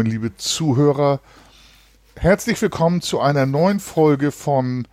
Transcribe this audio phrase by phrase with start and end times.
[0.00, 1.20] Moin, liebe Zuhörer.
[2.16, 4.88] Herzlich willkommen zu einer neuen Folge von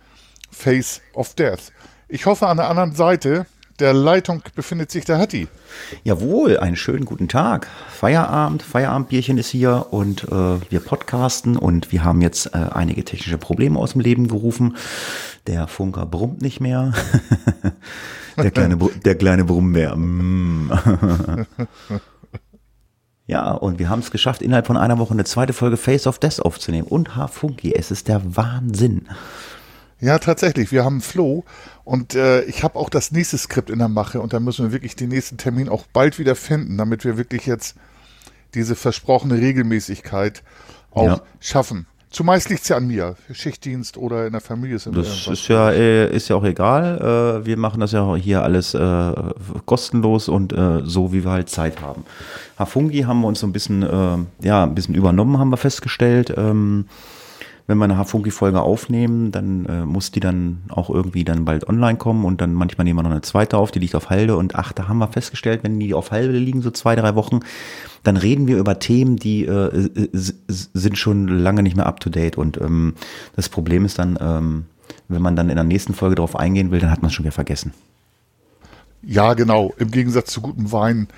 [0.50, 1.72] Face of Death.
[2.10, 3.46] Ich hoffe, an der anderen Seite
[3.78, 5.48] der Leitung befindet sich der Hatti.
[6.04, 7.68] Jawohl, einen schönen guten Tag.
[7.88, 13.38] Feierabend, Feierabendbierchen ist hier und äh, wir podcasten und wir haben jetzt äh, einige technische
[13.38, 14.76] Probleme aus dem Leben gerufen.
[15.46, 16.92] Der Funker brummt nicht mehr.
[18.36, 19.96] der kleine, der kleine Brummbär.
[23.28, 26.18] Ja, und wir haben es geschafft, innerhalb von einer Woche eine zweite Folge Face of
[26.18, 26.88] Death aufzunehmen.
[26.88, 29.06] Und H-Funky, es ist der Wahnsinn.
[30.00, 30.72] Ja, tatsächlich.
[30.72, 31.44] Wir haben Flo
[31.84, 34.72] und äh, ich habe auch das nächste Skript in der Mache und da müssen wir
[34.72, 37.76] wirklich den nächsten Termin auch bald wieder finden, damit wir wirklich jetzt
[38.54, 40.42] diese versprochene Regelmäßigkeit
[40.92, 41.20] auch Ja.
[41.40, 41.86] schaffen.
[42.10, 43.16] Zumeist liegt es ja an mir.
[43.32, 47.40] Schichtdienst oder in der Familie ist Das ist ja, äh, ist ja auch egal.
[47.42, 49.12] Äh, wir machen das ja hier alles äh,
[49.66, 52.04] kostenlos und so, wie wir halt Zeit haben.
[52.58, 56.34] Hafungi haben wir uns so ein bisschen, äh, ja, ein bisschen übernommen, haben wir festgestellt.
[57.68, 61.98] Wenn wir eine Hafungi-Folge aufnehmen, dann äh, muss die dann auch irgendwie dann bald online
[61.98, 64.56] kommen und dann manchmal nehmen wir noch eine zweite auf, die liegt auf Halde und
[64.56, 67.40] ach, da haben wir festgestellt, wenn die auf Halde liegen, so zwei, drei Wochen,
[68.02, 72.00] dann reden wir über Themen, die äh, s- s- sind schon lange nicht mehr up
[72.00, 72.94] to date und ähm,
[73.36, 74.64] das Problem ist dann, ähm,
[75.08, 77.24] wenn man dann in der nächsten Folge drauf eingehen will, dann hat man es schon
[77.26, 77.72] wieder vergessen.
[79.02, 79.72] Ja, genau.
[79.78, 81.08] Im Gegensatz zu gutem Wein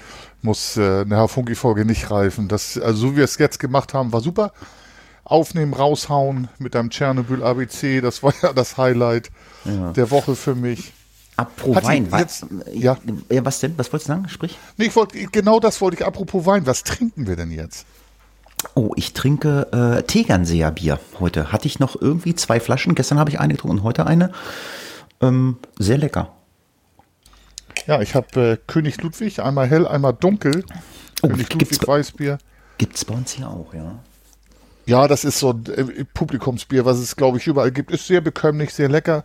[0.42, 2.48] muss äh, eine Hafunki-Folge nicht reifen.
[2.48, 4.52] Das, also so wie wir es jetzt gemacht haben, war super.
[5.30, 9.30] Aufnehmen, raushauen mit einem Tschernobyl ABC, das war ja das Highlight
[9.64, 10.92] der Woche für mich.
[11.36, 12.98] Apropos Hat Wein, was, jetzt- ja.
[13.30, 13.74] ja, was denn?
[13.78, 14.28] Was wolltest du sagen?
[14.28, 14.58] Sprich.
[14.76, 17.86] Nee, ich wollte, genau das wollte ich, apropos Wein, was trinken wir denn jetzt?
[18.74, 21.50] Oh, ich trinke äh, Tegernseer Bier heute.
[21.52, 22.94] Hatte ich noch irgendwie zwei Flaschen.
[22.94, 24.32] Gestern habe ich eine getrunken und heute eine.
[25.22, 26.32] Ähm, sehr lecker.
[27.86, 30.64] Ja, ich habe äh, König Ludwig, einmal hell, einmal dunkel.
[31.22, 32.36] Oh, König Ludwig Weißbier.
[32.76, 33.98] Gibt's bei uns hier auch, ja.
[34.90, 37.92] Ja, das ist so ein äh, Publikumsbier, was es, glaube ich, überall gibt.
[37.92, 39.24] Ist sehr bekömmlich, sehr lecker.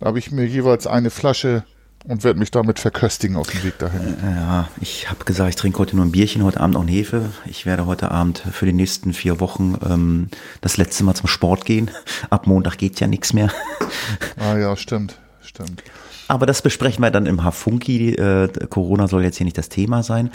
[0.00, 1.64] Da habe ich mir jeweils eine Flasche
[2.08, 4.16] und werde mich damit verköstigen auf dem Weg dahin.
[4.24, 7.26] Ja, ich habe gesagt, ich trinke heute nur ein Bierchen, heute Abend auch eine Hefe.
[7.44, 10.28] Ich werde heute Abend für die nächsten vier Wochen ähm,
[10.62, 11.90] das letzte Mal zum Sport gehen.
[12.30, 13.50] Ab Montag geht ja nichts mehr.
[14.38, 15.82] Ah ja, stimmt, stimmt.
[16.26, 18.14] Aber das besprechen wir dann im Hafunki.
[18.14, 20.30] Äh, Corona soll jetzt hier nicht das Thema sein.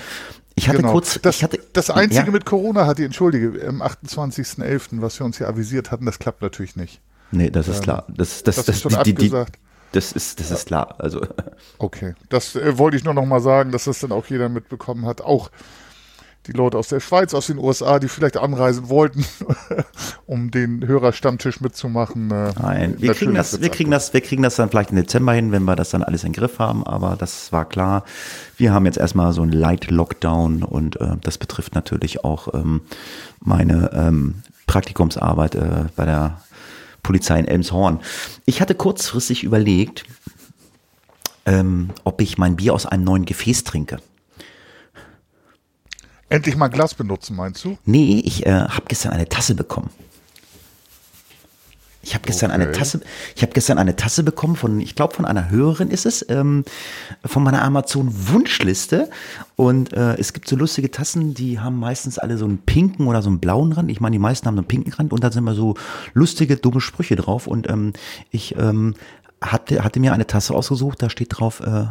[0.58, 0.92] Ich hatte Genau.
[0.94, 5.20] kurz, das, ich hatte, das Einzige ja, mit Corona hat die, entschuldige, am 28.11., was
[5.20, 7.00] wir uns hier avisiert hatten, das klappt natürlich nicht.
[7.30, 8.06] Nee, das ist klar.
[8.08, 9.60] Das, das, das das, ist schon die, die, die, abgesagt.
[9.92, 10.96] das ist, das ist klar.
[10.98, 11.22] Also,
[11.78, 15.06] Okay, das äh, wollte ich nur noch mal sagen, dass das dann auch jeder mitbekommen
[15.06, 15.22] hat.
[15.22, 15.52] Auch
[16.48, 19.26] die Leute aus der Schweiz, aus den USA, die vielleicht anreisen wollten,
[20.26, 22.32] um den Hörerstammtisch mitzumachen.
[22.32, 25.34] äh, nein, wir kriegen das, wir kriegen das, wir kriegen das dann vielleicht im Dezember
[25.34, 26.86] hin, wenn wir das dann alles in Griff haben.
[26.86, 28.06] Aber das war klar.
[28.56, 32.82] Wir haben jetzt erstmal so einen Light Lockdown und äh, das betrifft natürlich auch ähm,
[33.40, 36.42] meine ähm, Praktikumsarbeit äh, bei der
[37.04, 38.00] Polizei in Elmshorn.
[38.46, 40.06] Ich hatte kurzfristig überlegt,
[41.46, 44.00] ähm, ob ich mein Bier aus einem neuen Gefäß trinke.
[46.30, 47.78] Endlich mal Glas benutzen, meinst du?
[47.86, 49.90] Nee, ich äh, habe gestern eine Tasse bekommen.
[52.08, 52.80] Ich habe gestern eine Okay.
[52.80, 53.02] Tasse,
[53.36, 56.64] ich habe gestern eine Tasse bekommen von, ich glaube von einer Hörerin ist es, ähm,
[57.26, 59.10] von meiner Amazon Wunschliste.
[59.58, 63.22] Und äh, es gibt so lustige Tassen, die haben meistens alle so einen pinken oder
[63.22, 63.92] so einen blauen Rand.
[63.92, 65.76] Ich meine, die meisten haben einen pinken Rand und da sind immer so
[66.14, 67.46] lustige, dumme Sprüche drauf.
[67.46, 67.92] Und ähm,
[68.32, 68.94] ich ähm,
[69.42, 71.88] hatte, hatte mir eine Tasse ausgesucht, da steht drauf, äh,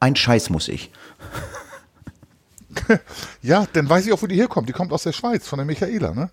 [0.00, 0.90] ein Scheiß muss ich.
[3.42, 4.68] Ja, dann weiß ich auch, wo die herkommt.
[4.68, 6.30] Die kommt aus der Schweiz, von der Michaela, ne?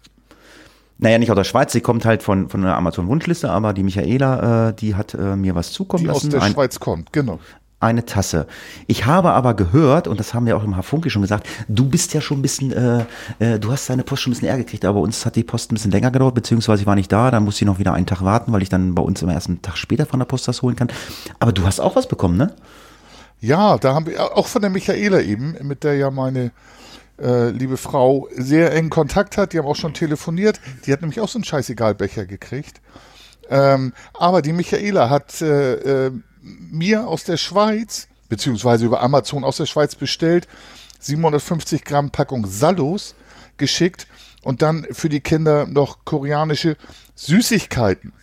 [1.00, 4.69] Naja, nicht aus der Schweiz, sie kommt halt von, von einer Amazon-Wunschliste, aber die Michaela,
[4.69, 6.30] äh, die hat äh, mir was zukommen Die aus lassen.
[6.30, 7.40] der Ein, Schweiz kommt, genau.
[7.80, 8.48] eine Tasse.
[8.88, 12.13] Ich habe aber gehört, und das haben wir auch im Hafunki schon gesagt, du bist
[12.13, 13.06] ja schon ein bisschen, äh,
[13.39, 15.44] äh, du hast deine Post schon ein bisschen eher gekriegt, aber bei uns hat die
[15.44, 17.94] Post ein bisschen länger gedauert, beziehungsweise ich war nicht da, dann musste ich noch wieder
[17.94, 20.28] einen Tag warten, weil ich dann bei uns immer erst einen Tag später von der
[20.28, 20.89] Post das holen kann.
[21.39, 22.54] Aber du hast auch was bekommen, ne?
[23.44, 26.51] Ja, da haben wir auch von der Michaela eben, mit der ja meine
[27.22, 29.51] äh, liebe Frau sehr engen Kontakt hat.
[29.51, 30.62] Die haben auch schon telefoniert.
[30.86, 32.80] Die hat nämlich auch so einen Scheißegalbecher gekriegt.
[33.50, 36.12] Ähm, aber die Michaela hat äh, äh,
[36.42, 40.48] mir aus der Schweiz, beziehungsweise über Amazon aus der Schweiz bestellt,
[41.01, 43.13] 750 Gramm Packung Salus
[43.57, 44.07] geschickt
[44.42, 46.78] und dann für die Kinder noch koreanische
[47.16, 48.13] Süßigkeiten.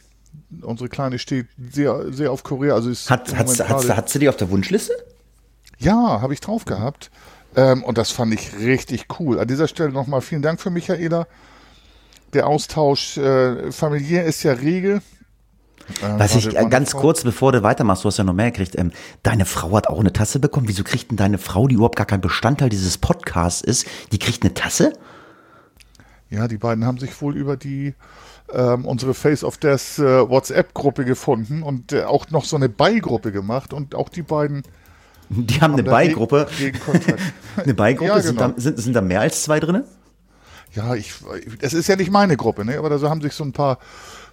[0.62, 2.74] Unsere Kleine steht sehr, sehr auf Korea.
[2.74, 4.94] Also ist Hat, im hat, Moment hat, gerade- hat sie die auf der Wunschliste?
[5.80, 7.10] Ja, habe ich drauf gehabt.
[7.56, 9.40] Ähm, und das fand ich richtig cool.
[9.40, 11.26] An dieser Stelle nochmal vielen Dank für Michaela.
[12.32, 15.02] Der Austausch äh, familiär ist ja rege.
[16.02, 18.78] Ähm, Was ich ganz kurz, bevor du weitermachst, du hast ja noch mehr gekriegt.
[18.78, 18.92] Ähm,
[19.24, 20.68] deine Frau hat auch eine Tasse bekommen.
[20.68, 24.44] Wieso kriegt denn deine Frau, die überhaupt gar kein Bestandteil dieses Podcasts ist, die kriegt
[24.44, 24.92] eine Tasse?
[26.28, 27.94] Ja, die beiden haben sich wohl über die
[28.52, 33.32] ähm, unsere Face of Death äh, WhatsApp-Gruppe gefunden und äh, auch noch so eine Beigruppe
[33.32, 34.62] gemacht und auch die beiden
[35.30, 36.48] Die haben eine Beigruppe.
[37.56, 38.08] Eine Beigruppe?
[38.08, 38.50] Ja, sind, genau.
[38.50, 39.84] da, sind, sind da mehr als zwei drin?
[40.72, 41.14] Ja, ich,
[41.60, 42.78] es ist ja nicht meine Gruppe, ne?
[42.78, 43.78] aber da haben sich so ein paar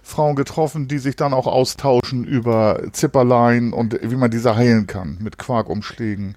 [0.02, 5.18] Frauen getroffen, die sich dann auch austauschen über Zipperlein und wie man diese heilen kann
[5.20, 6.36] mit Quarkumschlägen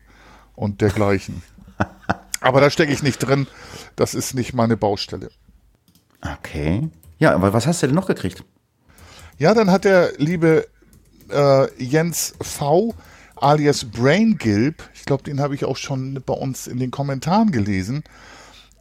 [0.56, 1.42] und dergleichen.
[2.42, 3.48] aber da stecke ich nicht drin.
[3.96, 5.30] Das ist nicht meine Baustelle.
[6.22, 6.90] Okay.
[7.18, 8.44] Ja, aber was hast du denn noch gekriegt?
[9.38, 10.68] Ja, dann hat der liebe
[11.31, 12.94] äh, Jens V.
[13.42, 17.52] alias Brain Gilb, ich glaube, den habe ich auch schon bei uns in den Kommentaren
[17.52, 18.04] gelesen,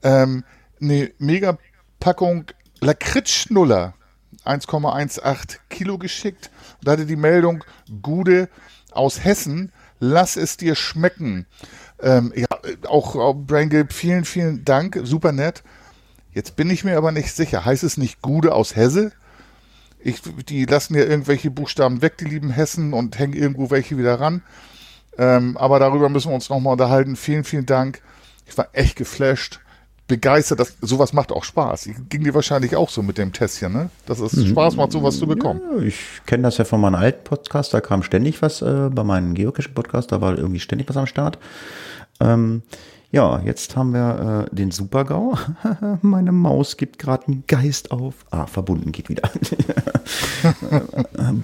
[0.03, 0.45] ähm,
[0.81, 2.45] eine Megapackung
[2.81, 3.95] Lakritzschnuller
[4.45, 6.51] 1,18 Kilo geschickt.
[6.79, 7.65] Und da hatte die Meldung,
[8.03, 8.49] Gude
[8.93, 11.47] aus Hessen, lass es dir schmecken.
[12.01, 12.47] Ähm, ja,
[12.89, 15.63] auch, auch Brain Gilb, vielen, vielen Dank, super nett.
[16.33, 17.65] Jetzt bin ich mir aber nicht sicher.
[17.65, 19.13] Heißt es nicht Gude aus Hesse?
[20.03, 24.19] Ich, die lassen ja irgendwelche Buchstaben weg, die lieben Hessen, und hängen irgendwo welche wieder
[24.21, 24.43] ran.
[25.19, 27.17] Ähm, aber darüber müssen wir uns nochmal unterhalten.
[27.17, 28.01] Vielen, vielen Dank.
[28.47, 29.61] Ich war echt geflasht,
[30.09, 30.61] begeistert.
[30.61, 31.91] Das, sowas macht auch Spaß.
[32.09, 33.91] Ging dir wahrscheinlich auch so mit dem Tässchen, ne?
[34.07, 35.61] Dass es Spaß macht, sowas zu bekommen.
[35.77, 39.05] Ja, Ich kenne das ja von meinem alten Podcast, da kam ständig was, äh, bei
[39.05, 41.39] meinem Geocaching-Podcast, da war irgendwie ständig was am Start.
[42.21, 42.63] Ähm,
[43.13, 45.37] ja, jetzt haben wir äh, den Super-GAU.
[46.03, 48.15] Meine Maus gibt gerade einen Geist auf.
[48.31, 49.29] Ah, verbunden geht wieder.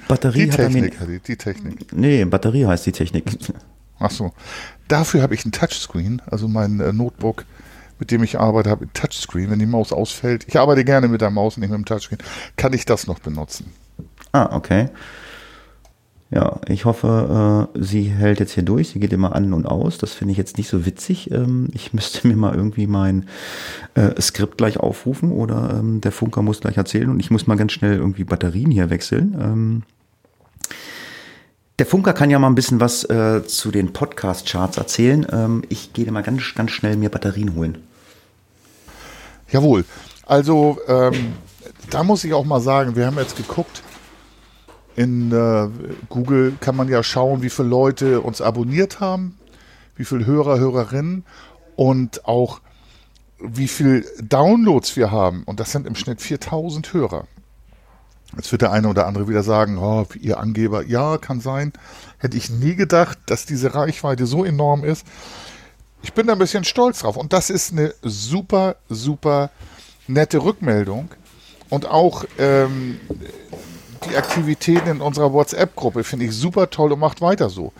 [0.08, 0.52] Batterie Die mir.
[0.52, 1.92] Technik, Hadi, die Technik.
[1.92, 3.24] Nee, Batterie heißt die Technik.
[3.98, 4.32] Ach so.
[4.86, 7.44] Dafür habe ich ein Touchscreen, also mein äh, Notebook,
[7.98, 9.50] mit dem ich arbeite, habe ein Touchscreen.
[9.50, 12.20] Wenn die Maus ausfällt, ich arbeite gerne mit der Maus, nicht mit dem Touchscreen,
[12.56, 13.72] kann ich das noch benutzen.
[14.30, 14.90] Ah, okay.
[16.30, 18.88] Ja, ich hoffe, äh, sie hält jetzt hier durch.
[18.88, 19.96] Sie geht immer an und aus.
[19.98, 21.30] Das finde ich jetzt nicht so witzig.
[21.30, 23.28] Ähm, ich müsste mir mal irgendwie mein
[23.94, 27.56] äh, Skript gleich aufrufen oder ähm, der Funker muss gleich erzählen und ich muss mal
[27.56, 29.36] ganz schnell irgendwie Batterien hier wechseln.
[29.40, 29.82] Ähm,
[31.78, 35.26] der Funker kann ja mal ein bisschen was äh, zu den Podcast-Charts erzählen.
[35.30, 37.78] Ähm, ich gehe mal ganz, ganz schnell mir Batterien holen.
[39.50, 39.84] Jawohl.
[40.24, 41.34] Also, ähm,
[41.90, 43.82] da muss ich auch mal sagen, wir haben jetzt geguckt,
[44.96, 45.68] in äh,
[46.08, 49.38] Google kann man ja schauen, wie viele Leute uns abonniert haben,
[49.94, 51.24] wie viele Hörer, Hörerinnen
[51.76, 52.60] und auch
[53.38, 55.44] wie viel Downloads wir haben.
[55.44, 57.26] Und das sind im Schnitt 4000 Hörer.
[58.36, 61.72] Jetzt wird der eine oder andere wieder sagen, oh, ihr Angeber, ja, kann sein.
[62.18, 65.06] Hätte ich nie gedacht, dass diese Reichweite so enorm ist.
[66.02, 67.16] Ich bin da ein bisschen stolz drauf.
[67.16, 69.50] Und das ist eine super, super
[70.08, 71.10] nette Rückmeldung.
[71.68, 72.98] Und auch ähm,
[74.08, 77.72] die Aktivitäten in unserer WhatsApp-Gruppe finde ich super toll und macht weiter so.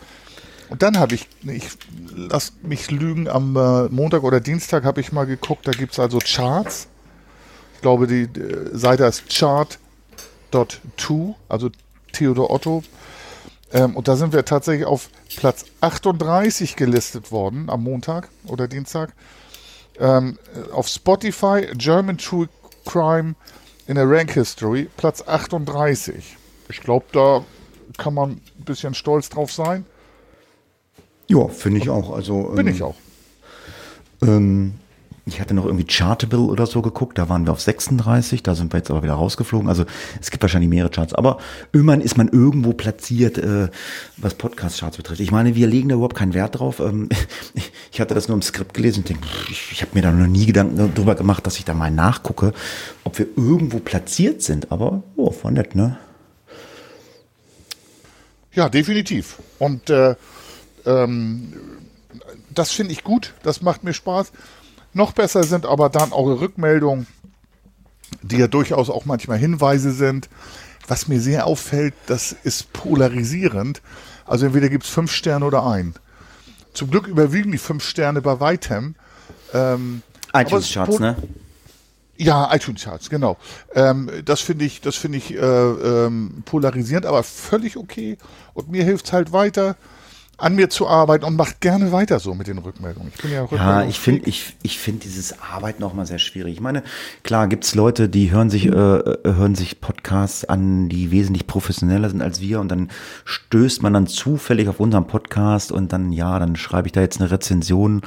[0.69, 1.69] Und dann habe ich, ich
[2.15, 5.99] lass mich lügen, am äh, Montag oder Dienstag habe ich mal geguckt, da gibt es
[5.99, 6.87] also Charts.
[7.75, 9.75] Ich glaube, die äh, Seite ist chart.to,
[11.47, 11.69] also
[12.11, 12.83] Theodor Otto.
[13.71, 19.13] Ähm, und da sind wir tatsächlich auf Platz 38 gelistet worden am Montag oder Dienstag.
[19.99, 20.37] Ähm,
[20.73, 22.49] auf Spotify German True
[22.85, 23.35] Crime
[23.87, 26.37] in der Rank History Platz 38.
[26.69, 27.45] Ich glaube, da
[27.97, 29.85] kann man ein bisschen stolz drauf sein.
[31.27, 32.13] Ja, finde ich auch.
[32.13, 32.95] Also, Bin ähm, ich auch.
[34.21, 34.75] Ähm,
[35.27, 38.73] ich hatte noch irgendwie Chartable oder so geguckt, da waren wir auf 36, da sind
[38.73, 39.67] wir jetzt aber wieder rausgeflogen.
[39.67, 39.85] Also
[40.21, 41.37] es gibt wahrscheinlich mehrere Charts, aber
[41.73, 43.67] irgendwann ist man irgendwo platziert, äh,
[44.15, 45.19] was Podcast-Charts betrifft.
[45.19, 46.79] Ich meine, wir legen da überhaupt keinen Wert drauf.
[46.79, 47.09] Ähm,
[47.91, 50.27] ich hatte das nur im Skript gelesen und denke, ich, ich habe mir da noch
[50.27, 52.53] nie Gedanken darüber gemacht, dass ich da mal nachgucke,
[53.03, 54.71] ob wir irgendwo platziert sind.
[54.71, 55.97] Aber, oh, war nett, ne?
[58.53, 59.37] Ja, definitiv.
[59.59, 60.15] Und äh,
[60.85, 61.53] ähm,
[62.49, 64.31] das finde ich gut, das macht mir Spaß.
[64.97, 67.05] Noch besser sind aber dann eure Rückmeldungen,
[68.23, 70.27] die ja durchaus auch manchmal Hinweise sind.
[70.87, 73.83] Was mir sehr auffällt, das ist polarisierend.
[74.25, 75.93] Also entweder gibt es fünf Sterne oder ein.
[76.73, 78.95] Zum Glück überwiegen die fünf Sterne bei weitem.
[79.53, 80.01] Ähm,
[80.33, 81.15] iTunes-Charts, ne?
[82.17, 83.37] Ja, iTunes Charts, genau.
[83.75, 88.17] Ähm, das finde ich, das finde ich äh, ähm, polarisierend, aber völlig okay.
[88.55, 89.75] Und mir hilft es halt weiter.
[90.37, 93.11] An mir zu arbeiten und macht gerne weiter so mit den Rückmeldungen.
[93.15, 96.53] Ich bin ja, ja ich finde ich, ich find dieses Arbeiten auch mal sehr schwierig.
[96.53, 96.83] Ich meine,
[97.23, 102.21] klar gibt's Leute, die hören sich, äh, hören sich Podcasts an, die wesentlich professioneller sind
[102.21, 102.89] als wir und dann
[103.25, 107.19] stößt man dann zufällig auf unseren Podcast und dann, ja, dann schreibe ich da jetzt
[107.19, 108.01] eine Rezension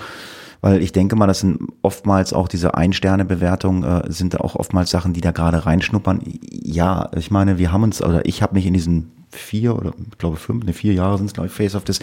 [0.62, 5.14] weil ich denke mal, das sind oftmals auch diese Ein-Sterne-Bewertungen, äh, sind auch oftmals Sachen,
[5.14, 6.20] die da gerade reinschnuppern.
[6.50, 10.18] Ja, ich meine, wir haben uns, oder ich habe mich in diesen vier oder ich
[10.18, 12.00] glaube fünf, ne, vier Jahre sind es, glaube ich, Face of this.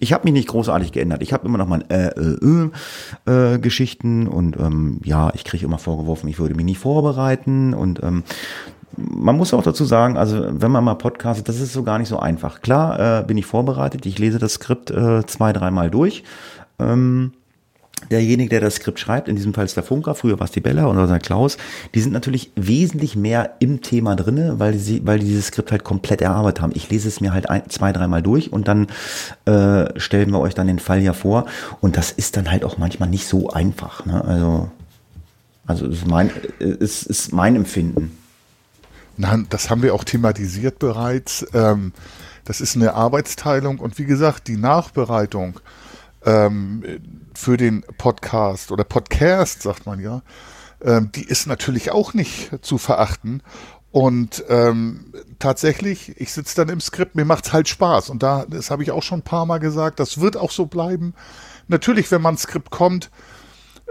[0.00, 1.22] Ich habe mich nicht großartig geändert.
[1.22, 2.70] Ich habe immer noch mein äh, äh,
[3.26, 7.74] äh, äh, Geschichten und ähm, ja, ich kriege immer vorgeworfen, ich würde mich nicht vorbereiten
[7.74, 8.24] und ähm,
[8.96, 12.08] man muss auch dazu sagen, also wenn man mal podcastet, das ist so gar nicht
[12.08, 12.60] so einfach.
[12.62, 16.24] Klar äh, bin ich vorbereitet, ich lese das Skript äh, zwei, dreimal durch.
[16.80, 17.32] Ähm,
[18.10, 20.60] derjenige, der das Skript schreibt, in diesem Fall ist der Funker, früher war es die
[20.60, 21.58] Bella oder der Klaus,
[21.94, 25.84] die sind natürlich wesentlich mehr im Thema drinne, weil sie, weil die dieses Skript halt
[25.84, 26.72] komplett erarbeitet haben.
[26.74, 28.86] Ich lese es mir halt ein, zwei, dreimal durch und dann
[29.44, 31.46] äh, stellen wir euch dann den Fall ja vor.
[31.80, 34.06] Und das ist dann halt auch manchmal nicht so einfach.
[34.06, 34.24] Ne?
[34.24, 34.70] Also,
[35.66, 38.16] also ist mein, ist, ist mein Empfinden.
[39.16, 41.46] Nein, das haben wir auch thematisiert bereits.
[41.52, 41.92] Ähm,
[42.44, 45.60] das ist eine Arbeitsteilung und wie gesagt, die Nachbereitung
[46.24, 46.82] ähm,
[47.38, 50.22] für den Podcast oder Podcast, sagt man ja,
[50.82, 53.42] ähm, die ist natürlich auch nicht zu verachten.
[53.92, 58.10] Und ähm, tatsächlich, ich sitze dann im Skript, mir macht's halt Spaß.
[58.10, 60.66] Und da, das habe ich auch schon ein paar Mal gesagt, das wird auch so
[60.66, 61.14] bleiben.
[61.68, 63.10] Natürlich, wenn man ein Skript kommt,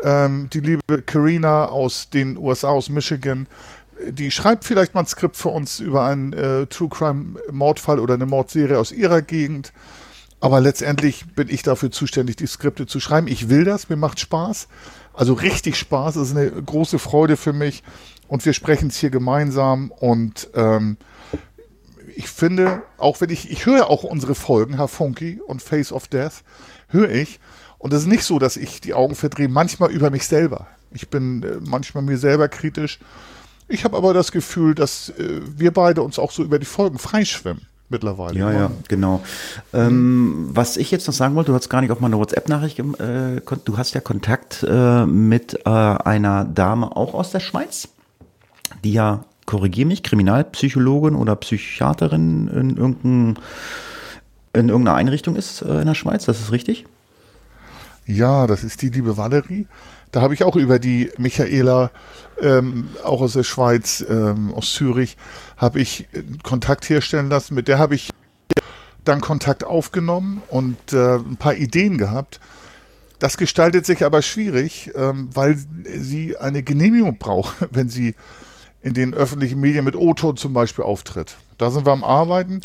[0.03, 3.47] ähm, die liebe Karina aus den USA, aus Michigan,
[4.09, 8.15] die schreibt vielleicht mal ein Skript für uns über einen äh, True Crime Mordfall oder
[8.15, 9.71] eine Mordserie aus ihrer Gegend.
[10.39, 13.27] Aber letztendlich bin ich dafür zuständig, die Skripte zu schreiben.
[13.27, 14.67] Ich will das, mir macht Spaß.
[15.13, 17.83] Also richtig Spaß, das ist eine große Freude für mich.
[18.27, 19.91] Und wir sprechen es hier gemeinsam.
[19.91, 20.97] Und ähm,
[22.15, 26.07] ich finde, auch wenn ich, ich höre auch unsere Folgen, Herr Funky und Face of
[26.07, 26.43] Death,
[26.89, 27.39] höre ich.
[27.79, 30.67] Und es ist nicht so, dass ich die Augen verdrehe, manchmal über mich selber.
[30.91, 32.99] Ich bin äh, manchmal mir selber kritisch.
[33.67, 36.99] Ich habe aber das Gefühl, dass äh, wir beide uns auch so über die Folgen
[36.99, 38.37] freischwimmen mittlerweile.
[38.37, 39.21] Ja, ja, genau.
[39.73, 43.41] Ähm, was ich jetzt noch sagen wollte, du hast gar nicht auf meine WhatsApp-Nachricht, äh,
[43.65, 47.89] du hast ja Kontakt äh, mit äh, einer Dame auch aus der Schweiz,
[48.83, 53.39] die ja, korrigiere mich, Kriminalpsychologin oder Psychiaterin in, irgendein,
[54.53, 56.85] in irgendeiner Einrichtung ist äh, in der Schweiz, das ist richtig?
[58.05, 59.67] Ja, das ist die liebe Valerie.
[60.11, 61.91] Da habe ich auch über die Michaela,
[62.41, 65.17] ähm, auch aus der Schweiz, ähm, aus Zürich,
[65.57, 66.07] habe ich
[66.43, 67.55] Kontakt herstellen lassen.
[67.55, 68.11] Mit der habe ich
[69.03, 72.39] dann Kontakt aufgenommen und äh, ein paar Ideen gehabt.
[73.19, 75.57] Das gestaltet sich aber schwierig, ähm, weil
[75.97, 78.15] sie eine Genehmigung braucht, wenn sie
[78.81, 81.37] in den öffentlichen Medien mit O-Ton zum Beispiel auftritt.
[81.57, 82.61] Da sind wir am Arbeiten.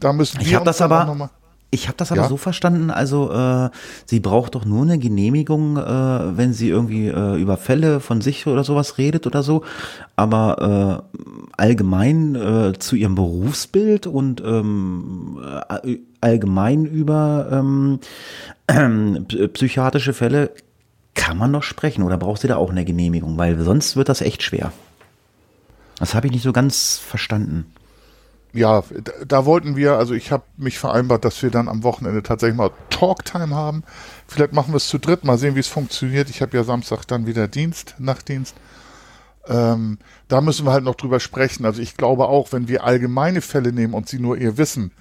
[0.00, 1.30] Da müssen ich wir uns das aber noch mal
[1.72, 2.28] ich habe das aber ja?
[2.28, 3.70] so verstanden, also äh,
[4.04, 8.46] sie braucht doch nur eine Genehmigung, äh, wenn sie irgendwie äh, über Fälle von sich
[8.48, 9.62] oder sowas redet oder so,
[10.16, 11.16] aber äh,
[11.56, 15.38] allgemein äh, zu ihrem Berufsbild und ähm,
[15.84, 18.00] äh, allgemein über ähm,
[18.66, 20.50] äh, psychiatrische Fälle
[21.14, 24.22] kann man doch sprechen oder braucht sie da auch eine Genehmigung, weil sonst wird das
[24.22, 24.72] echt schwer.
[26.00, 27.66] Das habe ich nicht so ganz verstanden
[28.52, 28.82] ja,
[29.26, 32.70] da, wollten wir, also ich habe mich vereinbart, dass wir dann am Wochenende tatsächlich mal
[32.90, 33.84] Talktime haben.
[34.26, 36.30] Vielleicht machen wir es zu dritt, mal sehen, wie es funktioniert.
[36.30, 38.56] Ich habe ja Samstag dann wieder Dienst, Nachtdienst.
[39.46, 41.64] Ähm, da müssen wir halt noch drüber sprechen.
[41.64, 44.92] Also ich glaube auch, wenn wir allgemeine Fälle nehmen und sie nur ihr Wissen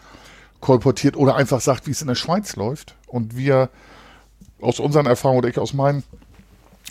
[0.59, 3.69] kolportiert oder einfach sagt, wie es in der Schweiz läuft und wir
[4.61, 6.03] aus unseren Erfahrungen oder ich aus meinen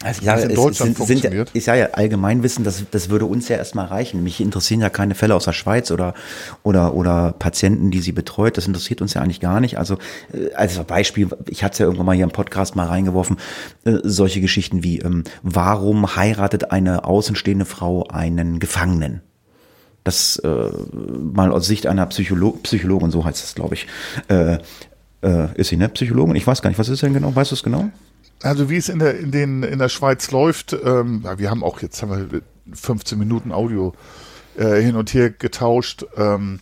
[0.02, 1.48] also ja, in Deutschland sind, funktioniert.
[1.48, 4.22] Sind, ich sage ja Allgemeinwissen, das, das würde uns ja erstmal reichen.
[4.22, 6.14] Mich interessieren ja keine Fälle aus der Schweiz oder,
[6.62, 8.56] oder, oder Patienten, die sie betreut.
[8.56, 9.76] Das interessiert uns ja eigentlich gar nicht.
[9.78, 9.98] Also,
[10.32, 13.38] äh, als Beispiel, ich hatte es ja irgendwann mal hier im Podcast mal reingeworfen,
[13.84, 19.22] äh, solche Geschichten wie, ähm, warum heiratet eine außenstehende Frau einen Gefangenen?
[20.04, 20.70] Das äh,
[21.34, 23.86] mal aus Sicht einer Psycholo Psychologin, so heißt das, glaube ich.
[24.28, 24.58] Äh,
[25.22, 26.36] äh, ist sie eine Psychologin?
[26.36, 27.34] Ich weiß gar nicht, was ist denn genau?
[27.34, 27.90] Weißt du es genau?
[28.42, 31.64] Also wie es in der, in den, in der Schweiz läuft, ähm, ja, wir haben
[31.64, 32.42] auch jetzt haben wir
[32.72, 33.94] 15 Minuten Audio
[34.56, 36.06] äh, hin und her getauscht.
[36.16, 36.60] Ähm,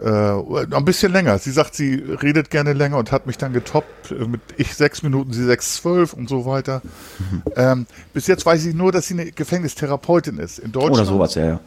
[0.00, 1.38] äh, ein bisschen länger.
[1.38, 5.04] Sie sagt, sie redet gerne länger und hat mich dann getoppt äh, mit ich sechs
[5.04, 6.82] Minuten, sie sechs zwölf und so weiter.
[7.18, 7.42] Mhm.
[7.54, 10.58] Ähm, bis jetzt weiß ich nur, dass sie eine Gefängnistherapeutin ist.
[10.58, 11.60] In Deutschland, Oder sowas, ja, ja.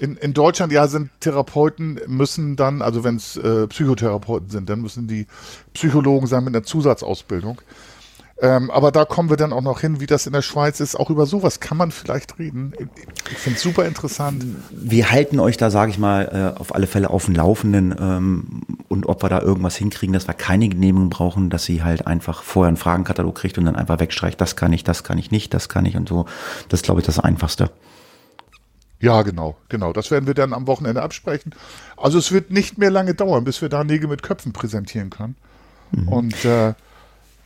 [0.00, 4.80] In, in Deutschland, ja, sind Therapeuten, müssen dann, also wenn es äh, Psychotherapeuten sind, dann
[4.80, 5.26] müssen die
[5.72, 7.60] Psychologen sein mit einer Zusatzausbildung.
[8.40, 10.94] Ähm, aber da kommen wir dann auch noch hin, wie das in der Schweiz ist.
[10.94, 12.72] Auch über sowas kann man vielleicht reden.
[13.30, 14.44] Ich finde es super interessant.
[14.70, 18.62] Wir halten euch da, sage ich mal, äh, auf alle Fälle auf dem Laufenden ähm,
[18.86, 22.44] und ob wir da irgendwas hinkriegen, dass wir keine Genehmigung brauchen, dass sie halt einfach
[22.44, 25.52] vorher einen Fragenkatalog kriegt und dann einfach wegstreicht, das kann ich, das kann ich nicht,
[25.52, 26.26] das kann ich und so.
[26.68, 27.70] Das ist, glaube ich, das Einfachste.
[29.00, 29.92] Ja, genau, genau.
[29.92, 31.54] Das werden wir dann am Wochenende absprechen.
[31.96, 35.36] Also es wird nicht mehr lange dauern, bis wir da Nägel mit Köpfen präsentieren können.
[35.90, 36.08] Mhm.
[36.08, 36.74] Und äh,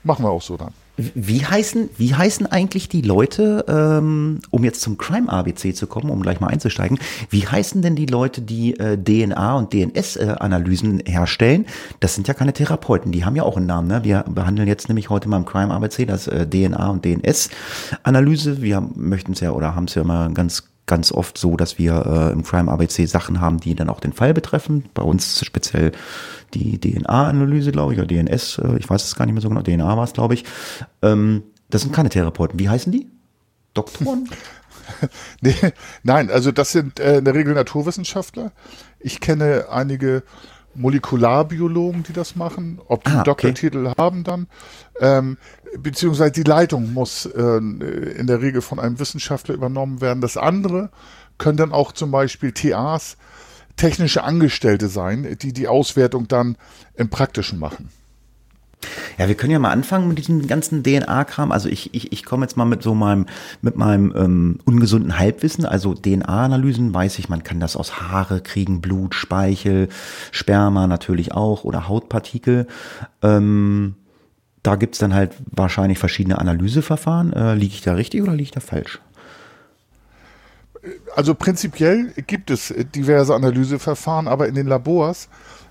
[0.02, 0.72] machen wir auch so dann.
[1.14, 6.10] Wie heißen, wie heißen eigentlich die Leute, ähm, um jetzt zum Crime ABC zu kommen,
[6.10, 6.98] um gleich mal einzusteigen,
[7.30, 11.66] wie heißen denn die Leute, die äh, DNA und DNS-Analysen äh, herstellen?
[12.00, 13.88] Das sind ja keine Therapeuten, die haben ja auch einen Namen.
[13.88, 14.04] Ne?
[14.04, 18.62] Wir behandeln jetzt nämlich heute mal im Crime ABC das äh, DNA und DNS-Analyse.
[18.62, 22.04] Wir möchten es ja oder haben es ja immer ganz ganz oft so, dass wir
[22.06, 24.84] äh, im Crime ABC Sachen haben, die dann auch den Fall betreffen.
[24.94, 25.92] Bei uns speziell
[26.54, 29.62] die DNA-Analyse, glaube ich, oder DNS, äh, ich weiß es gar nicht mehr so genau,
[29.62, 30.44] DNA war es, glaube ich.
[31.00, 32.58] Ähm, das sind keine Therapeuten.
[32.58, 33.08] Wie heißen die?
[33.74, 34.28] Doktoren?
[35.40, 35.54] nee,
[36.02, 38.52] nein, also das sind äh, in der Regel Naturwissenschaftler.
[39.00, 40.22] Ich kenne einige
[40.74, 43.24] Molekularbiologen, die das machen, ob die ah, okay.
[43.24, 44.46] Doktortitel haben dann,
[45.00, 45.38] ähm,
[45.78, 50.20] beziehungsweise die Leitung muss äh, in der Regel von einem Wissenschaftler übernommen werden.
[50.20, 50.90] Das andere
[51.38, 53.16] können dann auch zum Beispiel TAs,
[53.76, 56.56] technische Angestellte sein, die die Auswertung dann
[56.94, 57.88] im Praktischen machen.
[59.18, 61.52] Ja, wir können ja mal anfangen mit diesem ganzen DNA-Kram.
[61.52, 63.26] Also ich, ich, ich komme jetzt mal mit so meinem,
[63.60, 65.64] mit meinem ähm, ungesunden Halbwissen.
[65.64, 69.88] Also DNA-Analysen weiß ich, man kann das aus Haare kriegen, Blut, Speichel,
[70.32, 72.66] Sperma natürlich auch oder Hautpartikel.
[73.22, 73.94] Ähm,
[74.62, 77.32] da gibt's dann halt wahrscheinlich verschiedene Analyseverfahren.
[77.32, 79.00] Äh, liege ich da richtig oder liege ich da falsch?
[81.14, 85.28] Also prinzipiell gibt es diverse Analyseverfahren, aber in den Labors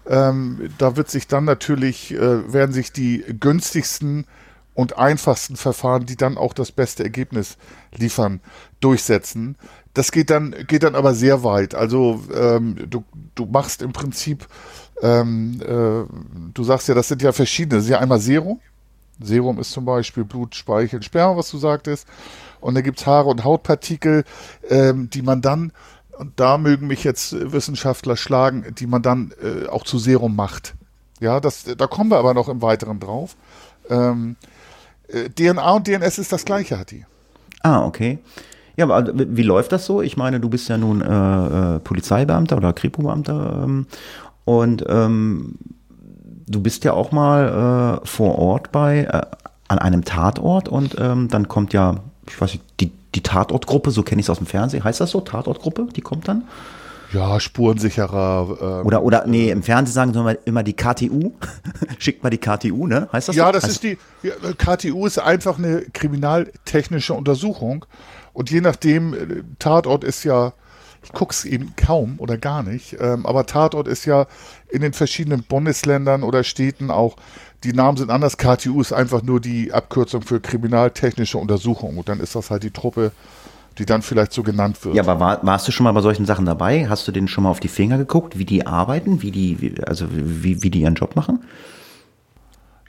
[0.07, 4.25] ähm, da wird sich dann natürlich, äh, werden sich die günstigsten
[4.73, 7.57] und einfachsten Verfahren, die dann auch das beste Ergebnis
[7.95, 8.39] liefern,
[8.79, 9.57] durchsetzen.
[9.93, 11.75] Das geht dann, geht dann aber sehr weit.
[11.75, 13.03] Also ähm, du,
[13.35, 14.47] du machst im Prinzip,
[15.01, 16.05] ähm, äh,
[16.53, 17.77] du sagst ja, das sind ja verschiedene.
[17.77, 18.59] Das ist ja einmal Serum.
[19.23, 22.07] Serum ist zum Beispiel Blut, Speichel, Sperma, was du sagtest.
[22.59, 24.23] Und da gibt's Haare und Hautpartikel,
[24.69, 25.71] ähm, die man dann
[26.21, 30.75] und da mögen mich jetzt Wissenschaftler schlagen, die man dann äh, auch zu Serum macht.
[31.19, 33.35] Ja, das, da kommen wir aber noch im Weiteren drauf.
[33.89, 34.35] Ähm,
[35.07, 37.05] äh, DNA und DNS ist das gleiche, hat die.
[37.63, 38.19] Ah, okay.
[38.77, 40.03] Ja, aber wie läuft das so?
[40.03, 43.87] Ich meine, du bist ja nun äh, äh, Polizeibeamter oder Kripo-Beamter ähm,
[44.45, 45.55] und ähm,
[46.51, 49.21] du bist ja auch mal äh, vor Ort bei äh,
[49.67, 51.95] an einem Tatort und ähm, dann kommt ja,
[52.27, 54.83] ich weiß nicht, die die Tatortgruppe, so kenne ich es aus dem Fernsehen.
[54.83, 55.21] Heißt das so?
[55.21, 55.87] Tatortgruppe?
[55.95, 56.43] Die kommt dann?
[57.13, 58.79] Ja, spurensicherer.
[58.81, 61.33] Ähm, oder, oder, nee, im Fernsehen sagen sie immer die KTU.
[61.99, 63.09] Schickt mal die KTU, ne?
[63.11, 63.51] Heißt das Ja, so?
[63.51, 67.85] das heißt ist die, ja, KTU ist einfach eine kriminaltechnische Untersuchung.
[68.33, 70.53] Und je nachdem, äh, Tatort ist ja,
[71.03, 74.27] ich gucke es eben kaum oder gar nicht, ähm, aber Tatort ist ja
[74.69, 77.17] in den verschiedenen Bundesländern oder Städten auch
[77.63, 78.37] die Namen sind anders.
[78.37, 81.97] KTU ist einfach nur die Abkürzung für kriminaltechnische Untersuchung.
[81.97, 83.11] Und dann ist das halt die Truppe,
[83.77, 84.95] die dann vielleicht so genannt wird.
[84.95, 86.89] Ja, aber war, warst du schon mal bei solchen Sachen dabei?
[86.89, 89.83] Hast du denen schon mal auf die Finger geguckt, wie die arbeiten, wie die, wie,
[89.83, 91.43] also wie, wie die ihren Job machen?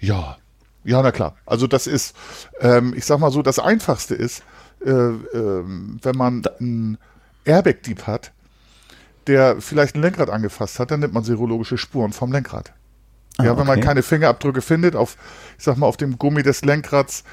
[0.01, 0.37] Ja,
[0.85, 1.37] ja, na klar.
[1.47, 2.17] Also das ist,
[2.61, 4.43] ähm, ich sag mal so, das Einfachste ist,
[4.85, 6.99] äh, äh, wenn man einen
[7.45, 8.33] Airbag-Dieb hat,
[9.27, 12.73] der vielleicht ein Lenkrad angefasst hat, dann nimmt man serologische Spuren vom Lenkrad.
[13.39, 13.69] Ah, ja, wenn okay.
[13.69, 15.17] man keine Fingerabdrücke findet, auf,
[15.59, 17.25] ich sag mal, auf dem Gummi des Lenkrads,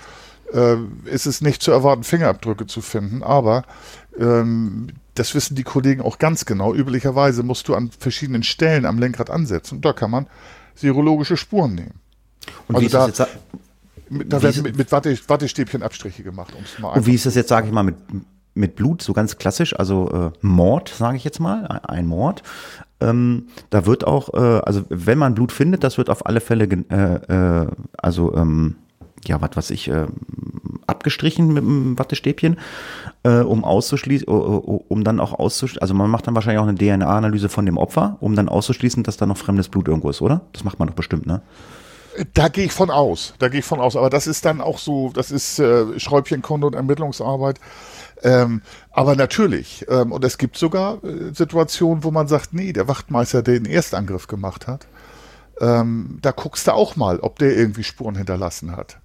[0.53, 3.23] äh, ist es nicht zu erwarten, Fingerabdrücke zu finden.
[3.23, 3.63] Aber
[4.17, 6.73] ähm, das wissen die Kollegen auch ganz genau.
[6.73, 9.75] Üblicherweise musst du an verschiedenen Stellen am Lenkrad ansetzen.
[9.75, 10.27] Und da kann man
[10.75, 11.99] serologische Spuren nehmen.
[12.67, 16.53] Und also wie da, ist das jetzt, da werden mit, mit Watte, Wattestäbchen Abstriche gemacht.
[16.57, 17.95] Um's mal und wie ist das jetzt, sage ich mal, mit,
[18.59, 22.43] mit Blut, so ganz klassisch, also äh, Mord, sage ich jetzt mal, ein Mord.
[23.01, 26.65] Ähm, da wird auch, äh, also wenn man Blut findet, das wird auf alle Fälle,
[26.65, 27.67] äh, äh,
[27.97, 28.75] also ähm,
[29.25, 30.07] ja, was weiß ich, äh,
[30.87, 32.57] abgestrichen mit dem Wattestäbchen,
[33.23, 37.49] äh, um auszuschließen, um dann auch auszuschließen, also man macht dann wahrscheinlich auch eine DNA-Analyse
[37.49, 40.41] von dem Opfer, um dann auszuschließen, dass da noch fremdes Blut irgendwo ist, oder?
[40.53, 41.41] Das macht man doch bestimmt, ne?
[42.33, 44.77] Da gehe ich von aus, da gehe ich von aus, aber das ist dann auch
[44.77, 47.59] so, das ist äh, Schräubchenkunde und Ermittlungsarbeit.
[48.21, 52.87] Ähm, aber natürlich, ähm, und es gibt sogar äh, Situationen, wo man sagt, nee, der
[52.87, 54.87] Wachtmeister, der den Erstangriff gemacht hat,
[55.61, 58.97] ähm, da guckst du auch mal, ob der irgendwie Spuren hinterlassen hat.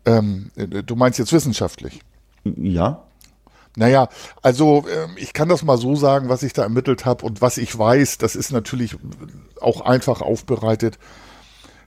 [0.05, 2.01] Ähm, du meinst jetzt wissenschaftlich?
[2.45, 3.03] Ja.
[3.77, 4.09] Naja,
[4.43, 7.57] also ähm, ich kann das mal so sagen, was ich da ermittelt habe und was
[7.57, 8.97] ich weiß, das ist natürlich
[9.61, 10.99] auch einfach aufbereitet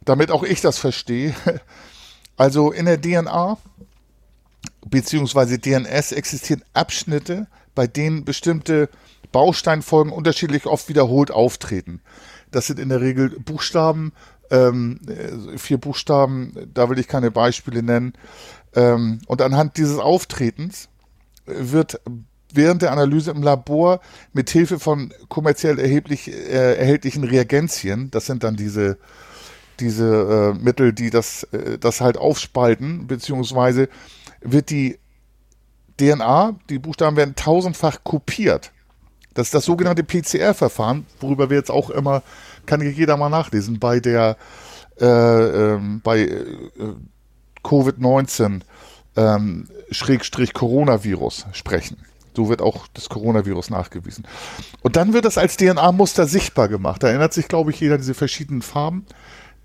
[0.05, 1.35] damit auch ich das verstehe.
[2.37, 3.57] Also in der DNA
[4.85, 5.57] bzw.
[5.57, 8.89] DNS existieren Abschnitte, bei denen bestimmte
[9.35, 11.99] Bausteinfolgen unterschiedlich oft wiederholt auftreten.
[12.51, 14.13] Das sind in der Regel Buchstaben,
[14.49, 15.01] ähm,
[15.57, 18.13] vier Buchstaben, da will ich keine Beispiele nennen.
[18.75, 20.87] Ähm, und anhand dieses Auftretens
[21.45, 21.99] wird
[22.53, 23.99] während der Analyse im Labor
[24.31, 28.97] mit Hilfe von kommerziell erheblich, äh, erhältlichen Reagenzien, das sind dann diese
[29.81, 33.89] diese äh, Mittel, die das, äh, das halt aufspalten, beziehungsweise
[34.39, 34.97] wird die
[35.99, 38.71] DNA, die Buchstaben werden tausendfach kopiert.
[39.35, 42.23] Das ist das sogenannte PCR-Verfahren, worüber wir jetzt auch immer,
[42.65, 44.37] kann jeder mal nachlesen, bei der
[44.99, 46.45] äh, ähm, bei äh,
[47.63, 48.61] Covid-19
[49.17, 51.97] ähm, Schrägstrich Coronavirus sprechen.
[52.35, 54.25] So wird auch das Coronavirus nachgewiesen.
[54.81, 57.03] Und dann wird das als DNA-Muster sichtbar gemacht.
[57.03, 59.05] Da erinnert sich, glaube ich, jeder diese verschiedenen Farben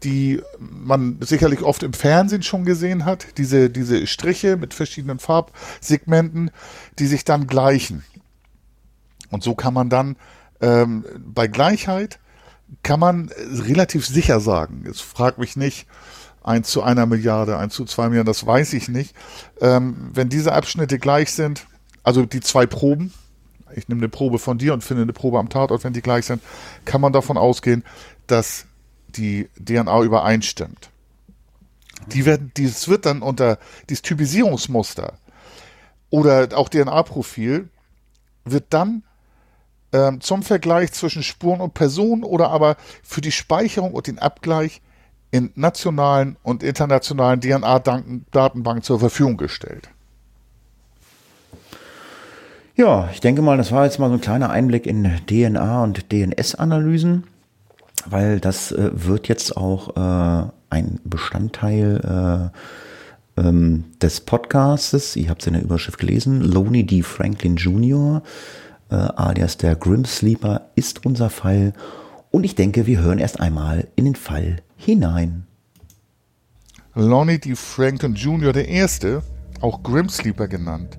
[0.03, 6.51] die man sicherlich oft im Fernsehen schon gesehen hat, diese, diese Striche mit verschiedenen Farbsegmenten,
[6.99, 8.05] die sich dann gleichen.
[9.31, 10.17] Und so kann man dann
[10.61, 12.19] ähm, bei Gleichheit
[12.83, 15.87] kann man relativ sicher sagen, jetzt frag mich nicht,
[16.43, 19.15] 1 zu einer Milliarde, 1 zu zwei Milliarden, das weiß ich nicht.
[19.61, 21.67] Ähm, wenn diese Abschnitte gleich sind,
[22.03, 23.13] also die zwei Proben,
[23.75, 26.27] ich nehme eine Probe von dir und finde eine Probe am Tatort, wenn die gleich
[26.27, 26.43] sind,
[26.85, 27.85] kann man davon ausgehen,
[28.27, 28.67] dass
[29.09, 30.91] die DNA übereinstimmt.
[32.07, 35.15] Die werden, dieses wird dann unter dieses Typisierungsmuster
[36.09, 37.69] oder auch DNA-Profil
[38.45, 39.03] wird dann
[39.93, 44.83] ähm, zum Vergleich zwischen Spuren und Personen oder aber für die Speicherung und den Abgleich
[45.31, 49.91] in nationalen und internationalen DNA-Datenbanken zur Verfügung gestellt.
[52.77, 56.11] Ja, ich denke mal, das war jetzt mal so ein kleiner Einblick in DNA und
[56.11, 57.25] DNS-Analysen
[58.07, 62.51] weil das äh, wird jetzt auch äh, ein Bestandteil
[63.37, 65.17] äh, ähm, des Podcastes.
[65.17, 66.41] Ihr habt es in der Überschrift gelesen.
[66.41, 67.03] Loney D.
[67.03, 68.23] Franklin Jr.,
[68.91, 71.73] äh, alias der Grim Sleeper, ist unser Fall.
[72.31, 75.47] Und ich denke, wir hören erst einmal in den Fall hinein.
[76.95, 77.55] Lonnie D.
[77.55, 79.23] Franklin Jr., der Erste,
[79.61, 80.99] auch Grim Sleeper genannt,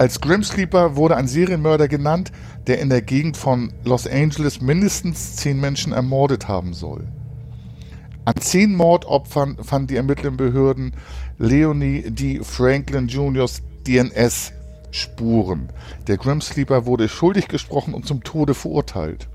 [0.00, 2.32] als Grim Sleeper wurde ein Serienmörder genannt,
[2.66, 7.06] der in der Gegend von Los Angeles mindestens zehn Menschen ermordet haben soll.
[8.24, 10.92] An zehn Mordopfern fanden die ermittelnden Behörden
[11.36, 12.40] Leonie D.
[12.42, 13.60] Franklin Jr.'s
[14.90, 15.68] DNS-Spuren.
[16.06, 19.28] Der Grim Sleeper wurde schuldig gesprochen und zum Tode verurteilt.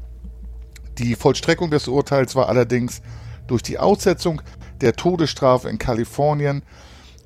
[0.98, 3.02] Die Vollstreckung des Urteils war allerdings
[3.48, 4.42] durch die Aussetzung
[4.82, 6.64] der Todesstrafe in Kalifornien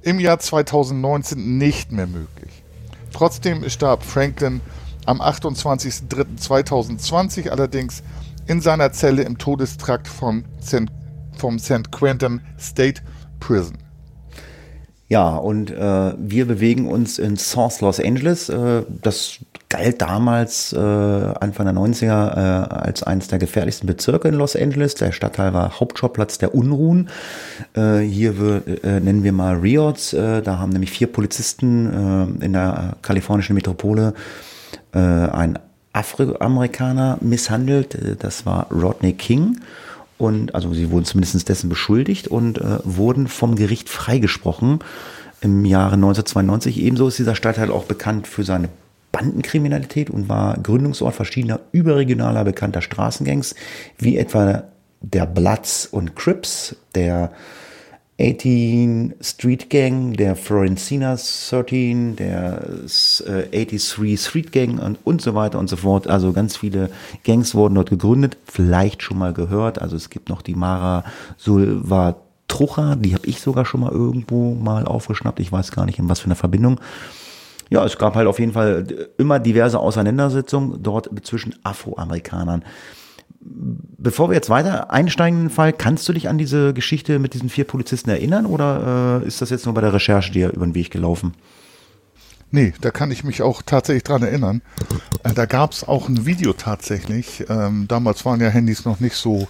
[0.02, 2.64] im Jahr 2019 nicht mehr möglich.
[3.14, 4.62] Trotzdem starb Franklin
[5.06, 8.04] am 28.03.2020 allerdings
[8.48, 10.88] in seiner Zelle im Todestrakt vom St.
[11.38, 11.92] vom St.
[11.92, 13.02] Quentin State
[13.40, 13.78] Prison.
[15.10, 18.48] Ja, und äh, wir bewegen uns in Source Los Angeles.
[18.48, 22.06] Äh, das galt damals, äh, Anfang der 90er,
[22.38, 24.94] äh, als eines der gefährlichsten Bezirke in Los Angeles.
[24.96, 27.10] Der Stadtteil war Hauptschauplatz der Unruhen.
[27.74, 30.14] Äh, hier wir, äh, nennen wir mal Riots.
[30.14, 34.14] Äh, da haben nämlich vier Polizisten äh, in der kalifornischen Metropole
[34.94, 35.58] äh, einen
[35.92, 37.96] Afroamerikaner misshandelt.
[37.96, 39.60] Äh, Das war Rodney King.
[40.20, 44.80] Und also sie wurden zumindest dessen beschuldigt und äh, wurden vom Gericht freigesprochen
[45.40, 46.78] im Jahre 1992.
[46.78, 48.68] Ebenso ist dieser Stadtteil auch bekannt für seine
[49.14, 53.56] Bandenkriminalität und war Gründungsort verschiedener überregionaler bekannter Straßengangs,
[53.98, 54.66] wie etwa
[55.00, 57.32] der Bloods und Crips, der
[58.20, 62.62] 18 Street Gang, der Florencina 13, der
[63.26, 66.08] äh, 83 Street Gang und, und so weiter und so fort.
[66.08, 66.90] Also ganz viele
[67.24, 69.82] Gangs wurden dort gegründet, vielleicht schon mal gehört.
[69.82, 71.06] Also es gibt noch die Mara
[71.38, 72.18] Sulva
[72.50, 75.40] Trucha, die habe ich sogar schon mal irgendwo mal aufgeschnappt.
[75.40, 76.82] Ich weiß gar nicht, in was für einer Verbindung.
[77.70, 78.86] Ja, es gab halt auf jeden Fall
[79.18, 82.64] immer diverse Auseinandersetzungen dort zwischen Afroamerikanern.
[83.42, 87.66] Bevor wir jetzt weiter einsteigen Fall, kannst du dich an diese Geschichte mit diesen vier
[87.66, 90.92] Polizisten erinnern oder äh, ist das jetzt nur bei der Recherche dir über den Weg
[90.92, 91.34] gelaufen?
[92.52, 94.62] Nee, da kann ich mich auch tatsächlich dran erinnern.
[95.24, 97.46] Äh, da gab es auch ein Video tatsächlich.
[97.50, 99.48] Ähm, damals waren ja Handys noch nicht so,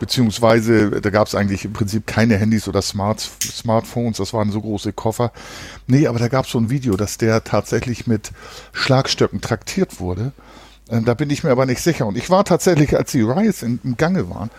[0.00, 4.60] beziehungsweise da gab es eigentlich im Prinzip keine Handys oder Smart Smartphones, das waren so
[4.60, 5.32] große Koffer.
[5.86, 8.32] Nee, aber da gab es so ein Video, dass der tatsächlich mit
[8.72, 10.32] Schlagstöcken traktiert wurde.
[10.90, 12.06] Ähm, da bin ich mir aber nicht sicher.
[12.06, 14.50] Und ich war tatsächlich, als die Riots in, im Gange waren,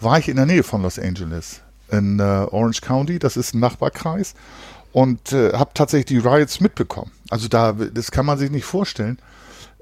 [0.00, 3.60] war ich in der Nähe von Los Angeles, in äh, Orange County, das ist ein
[3.60, 4.34] Nachbarkreis,
[4.92, 7.10] und äh, habe tatsächlich die Riots mitbekommen.
[7.30, 9.18] Also da, das kann man sich nicht vorstellen.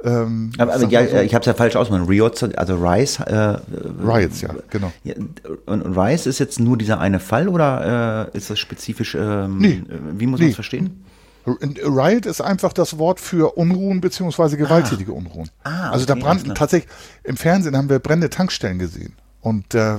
[0.04, 1.16] Ähm, Aber, aber ja, so.
[1.16, 2.08] ich habe es ja falsch ausgemacht.
[2.08, 3.18] Riots, also Rice.
[3.20, 3.56] Äh,
[4.00, 4.92] Riots, ja, genau.
[5.04, 9.16] und und Rice ist jetzt nur dieser eine Fall oder äh, ist das spezifisch?
[9.18, 9.82] Ähm, Nee.
[10.12, 10.50] Wie muss man Nee.
[10.50, 11.02] es verstehen?
[11.46, 15.50] Riot ist einfach das Wort für Unruhen beziehungsweise gewalttätige Unruhen.
[15.64, 16.92] Ah, also da brannten tatsächlich,
[17.24, 19.14] im Fernsehen haben wir brennende Tankstellen gesehen.
[19.40, 19.98] Und äh, äh,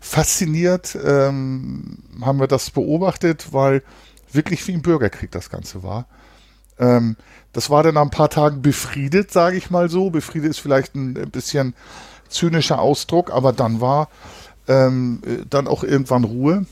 [0.00, 3.82] fasziniert ähm, haben wir das beobachtet, weil
[4.32, 6.06] wirklich wie im Bürgerkrieg das Ganze war.
[6.78, 7.16] Ähm,
[7.52, 10.10] das war dann nach ein paar Tagen befriedet, sage ich mal so.
[10.10, 11.74] Befriedet ist vielleicht ein bisschen
[12.28, 14.08] zynischer Ausdruck, aber dann war
[14.68, 16.64] ähm, äh, dann auch irgendwann Ruhe.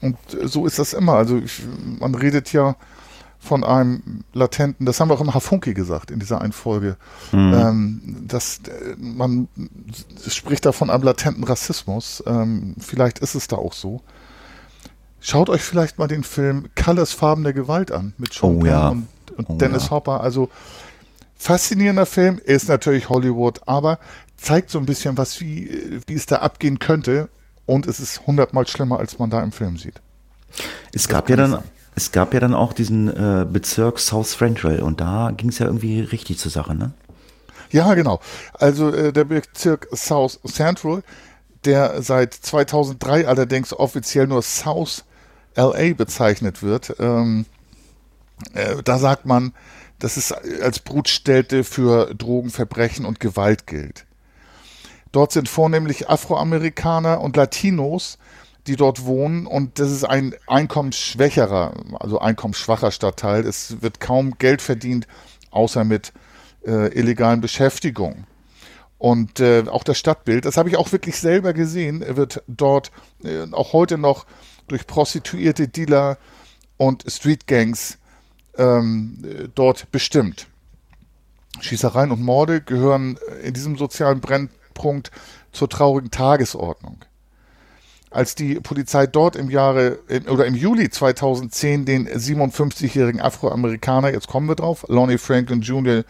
[0.00, 1.14] Und so ist das immer.
[1.14, 1.62] Also ich,
[1.98, 2.76] man redet ja
[3.38, 6.96] von einem latenten, das haben wir auch im Hafunki gesagt in dieser einen Folge,
[7.32, 9.48] ähm, dass äh, man
[10.28, 12.22] spricht da von einem latenten Rassismus.
[12.26, 14.02] Ähm, vielleicht ist es da auch so.
[15.20, 18.70] Schaut euch vielleicht mal den Film Colors Farben der Gewalt an mit Sean Oh Penn
[18.70, 18.88] ja.
[18.88, 19.90] und, und Oh Dennis ja.
[19.90, 20.20] Hopper.
[20.20, 20.50] Also
[21.36, 23.98] faszinierender Film, ist natürlich Hollywood, aber
[24.36, 27.30] zeigt so ein bisschen, was wie, wie es da abgehen könnte.
[27.70, 30.00] Und es ist hundertmal schlimmer, als man da im Film sieht.
[30.92, 31.62] Es gab ja dann,
[31.94, 35.66] es gab ja dann auch diesen äh, Bezirk South Central und da ging es ja
[35.66, 36.90] irgendwie richtig zur Sache, ne?
[37.70, 38.18] Ja, genau.
[38.54, 41.04] Also äh, der Bezirk South Central,
[41.64, 45.04] der seit 2003 allerdings offiziell nur South
[45.54, 47.46] LA bezeichnet wird, ähm,
[48.52, 49.52] äh, da sagt man,
[50.00, 54.06] dass es als Brutstätte für Drogenverbrechen und Gewalt gilt.
[55.12, 58.18] Dort sind vornehmlich Afroamerikaner und Latinos,
[58.66, 63.44] die dort wohnen und das ist ein einkommensschwächerer, also einkommensschwacher Stadtteil.
[63.46, 65.06] Es wird kaum Geld verdient,
[65.50, 66.12] außer mit
[66.64, 68.26] äh, illegalen Beschäftigungen.
[68.98, 72.92] Und äh, auch das Stadtbild, das habe ich auch wirklich selber gesehen, wird dort
[73.24, 74.26] äh, auch heute noch
[74.68, 76.18] durch Prostituierte, Dealer
[76.76, 77.98] und Streetgangs
[78.58, 80.48] ähm, äh, dort bestimmt.
[81.60, 84.20] Schießereien und Morde gehören in diesem sozialen
[84.74, 85.10] Brennpunkt
[85.52, 86.98] zur traurigen Tagesordnung.
[88.10, 94.48] Als die Polizei dort im Jahre oder im Juli 2010 den 57-jährigen Afroamerikaner, jetzt kommen
[94.48, 96.04] wir drauf, Lonnie Franklin Jr.,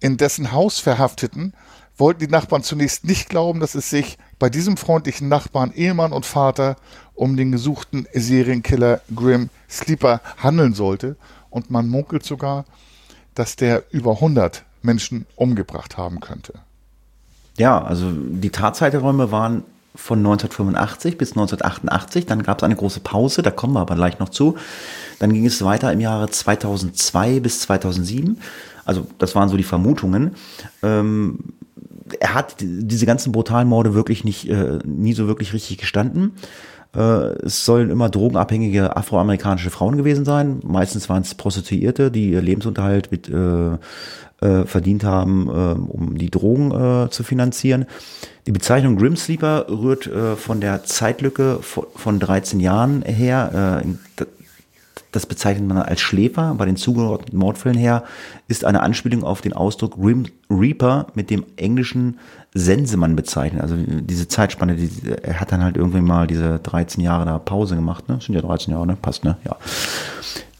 [0.00, 1.54] in dessen Haus verhafteten,
[1.96, 6.26] wollten die Nachbarn zunächst nicht glauben, dass es sich bei diesem freundlichen Nachbarn, Ehemann und
[6.26, 6.76] Vater
[7.14, 11.16] um den gesuchten Serienkiller Grim Sleeper handeln sollte.
[11.48, 12.66] Und man munkelt sogar,
[13.34, 16.65] dass der über 100 Menschen umgebracht haben könnte.
[17.58, 19.62] Ja, also die Tatzeiträume waren
[19.94, 22.26] von 1985 bis 1988.
[22.26, 24.56] Dann gab es eine große Pause, da kommen wir aber gleich noch zu.
[25.18, 28.38] Dann ging es weiter im Jahre 2002 bis 2007.
[28.84, 30.32] Also das waren so die Vermutungen.
[30.82, 31.38] Ähm,
[32.20, 36.32] er hat die- diese ganzen brutalen Morde wirklich nicht, äh, nie so wirklich richtig gestanden.
[36.96, 40.60] Äh, es sollen immer drogenabhängige afroamerikanische Frauen gewesen sein.
[40.64, 43.76] Meistens waren es Prostituierte, die ihr Lebensunterhalt mit, äh,
[44.40, 47.86] äh, verdient haben, äh, um die Drogen äh, zu finanzieren.
[48.46, 53.82] Die Bezeichnung Grim Sleeper rührt äh, von der Zeitlücke von, von 13 Jahren her.
[55.12, 56.54] Das bezeichnet man als Schläfer.
[56.58, 58.04] Bei den zugeordneten Mordfällen her
[58.48, 62.18] ist eine Anspielung auf den Ausdruck Grim Reaper mit dem englischen
[62.56, 63.62] Sensemann bezeichnet.
[63.62, 64.90] Also diese Zeitspanne, die,
[65.22, 68.08] er hat dann halt irgendwann mal diese 13 Jahre da Pause gemacht.
[68.08, 68.18] Ne?
[68.20, 68.96] Sind ja 13 Jahre, ne?
[69.00, 69.36] Passt, ne?
[69.44, 69.56] Ja.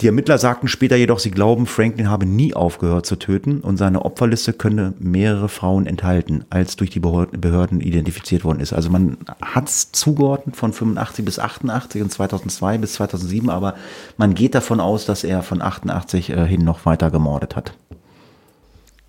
[0.03, 4.05] Die Ermittler sagten später jedoch, sie glauben, Franklin habe nie aufgehört zu töten und seine
[4.05, 8.75] Opferliste könne mehrere Frauen enthalten, als durch die Behörden identifiziert worden ist.
[8.75, 13.75] Also man hat es zugeordnet von 85 bis 88 und 2002 bis 2007, aber
[14.19, 17.73] man geht davon aus, dass er von 88 äh, hin noch weiter gemordet hat.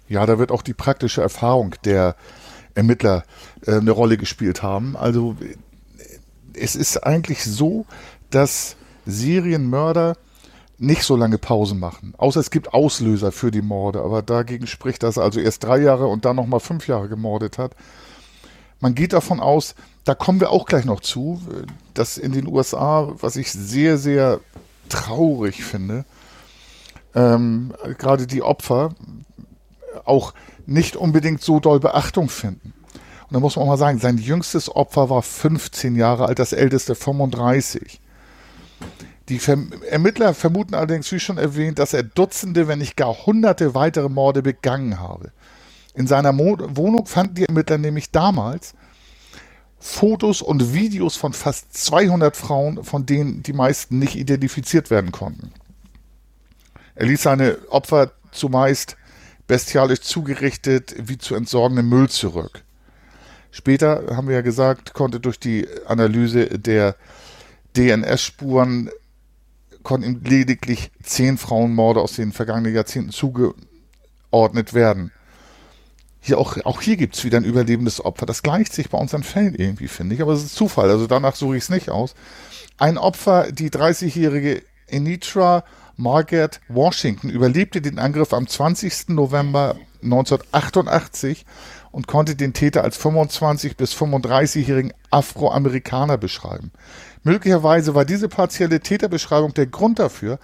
[0.08, 2.15] Ja, da wird auch die praktische Erfahrung der
[2.78, 3.24] Ermittler
[3.66, 4.96] äh, eine Rolle gespielt haben.
[4.96, 5.36] Also
[6.54, 7.86] es ist eigentlich so,
[8.30, 10.16] dass Serienmörder
[10.78, 12.13] nicht so lange Pausen machen.
[12.18, 15.80] Außer es gibt Auslöser für die Morde, aber dagegen spricht, dass er also erst drei
[15.80, 17.72] Jahre und dann nochmal fünf Jahre gemordet hat.
[18.80, 21.42] Man geht davon aus, da kommen wir auch gleich noch zu,
[21.96, 24.40] dass in den USA, was ich sehr, sehr
[24.88, 26.06] traurig finde,
[27.16, 28.94] ähm, gerade die Opfer
[30.06, 30.34] auch
[30.67, 32.73] nicht unbedingt so doll Beachtung finden.
[33.30, 36.53] Und da muss man auch mal sagen, sein jüngstes Opfer war 15 Jahre alt, das
[36.53, 37.99] älteste 35.
[39.30, 39.41] Die
[39.89, 44.41] Ermittler vermuten allerdings, wie schon erwähnt, dass er Dutzende, wenn nicht gar Hunderte weitere Morde
[44.41, 45.32] begangen habe.
[45.93, 48.75] In seiner Mo Wohnung fanden die Ermittler nämlich damals
[49.80, 55.51] Fotos und Videos von fast 200 Frauen, von denen die meisten nicht identifiziert werden konnten.
[56.95, 58.95] Er ließ seine Opfer zumeist
[59.48, 62.64] bestialisch zugerichtet wie zu entsorgenden Müll zurück.
[63.52, 66.96] Später, haben wir ja gesagt, konnte durch die Analyse der
[67.76, 68.90] DNS-Spuren
[69.84, 75.12] konnten ihm lediglich zehn Frauenmorde aus den vergangenen Jahrzehnten zugeordnet werden.
[76.20, 78.26] Hier auch, auch hier gibt es wieder ein überlebendes Opfer.
[78.26, 80.22] Das gleicht sich bei unseren Fällen irgendwie, finde ich.
[80.22, 80.90] Aber es ist Zufall.
[80.90, 82.16] Also danach suche ich es nicht aus.
[82.78, 85.64] Ein Opfer, die 30-jährige Anitra
[85.98, 89.10] Margaret Washington, überlebte den Angriff am 20.
[89.10, 91.46] November 1988
[91.92, 96.72] und konnte den Täter als 25 bis 35-jährigen Afroamerikaner beschreiben.
[97.24, 100.38] Möglicherweise war diese partielle Täterbeschreibung der Grund dafür,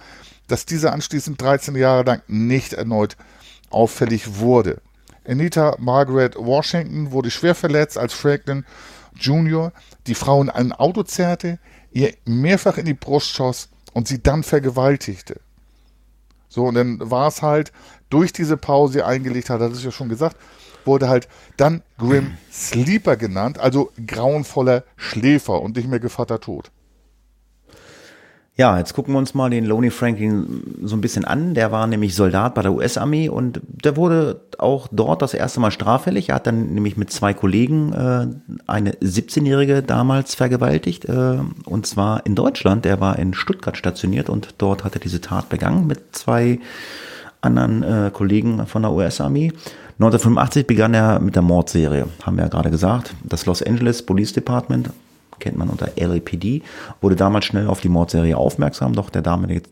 [0.48, 3.16] dass dieser anschließend 13 Jahre lang nicht erneut
[3.70, 4.80] auffällig wurde.
[5.26, 8.64] Anita Margaret Washington wurde schwer verletzt, als Franklin
[9.14, 9.72] Jr.
[10.08, 11.58] die Frau in ein Auto zerrte,
[11.92, 15.40] ihr mehrfach in die Brust schoss und sie dann vergewaltigte.
[16.54, 17.72] So, und dann war es halt
[18.10, 20.36] durch diese Pause, die eingelegt hat, hat es ja schon gesagt,
[20.84, 26.70] wurde halt dann Grim Sleeper genannt, also grauenvoller Schläfer und nicht mehr Gevatter Tod.
[28.56, 31.54] Ja, jetzt gucken wir uns mal den Lonely Franklin so ein bisschen an.
[31.54, 35.72] Der war nämlich Soldat bei der US-Armee und der wurde auch dort das erste Mal
[35.72, 36.28] straffällig.
[36.28, 38.26] Er hat dann nämlich mit zwei Kollegen äh,
[38.68, 42.84] eine 17-Jährige damals vergewaltigt äh, und zwar in Deutschland.
[42.84, 46.60] Der war in Stuttgart stationiert und dort hat er diese Tat begangen mit zwei
[47.40, 49.52] anderen äh, Kollegen von der US-Armee.
[49.98, 53.14] 1985 begann er mit der Mordserie, haben wir ja gerade gesagt.
[53.24, 54.90] Das Los Angeles Police Department
[55.38, 56.62] kennt man unter LAPD,
[57.00, 59.62] wurde damals schnell auf die Mordserie aufmerksam, doch der damalige,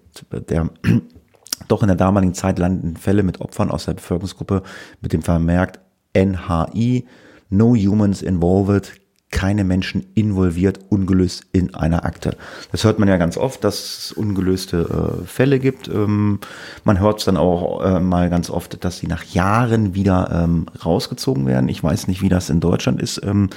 [0.49, 0.71] der,
[1.69, 4.63] doch in der damaligen Zeit landeten Fälle mit Opfern aus der Bevölkerungsgruppe
[5.01, 5.81] mit dem Vermerk
[6.17, 7.07] NHI,
[7.51, 9.02] No Humans Involved,
[9.33, 12.37] keine Menschen involviert, ungelöst in einer Akte.
[12.71, 15.89] Das hört man ja ganz oft, dass es ungelöste äh, Fälle gibt.
[15.89, 16.39] Ähm,
[16.85, 20.67] man hört es dann auch äh, mal ganz oft, dass sie nach Jahren wieder ähm,
[20.85, 21.69] rausgezogen werden.
[21.69, 23.49] Ich weiß nicht, wie das in Deutschland ist, ähm,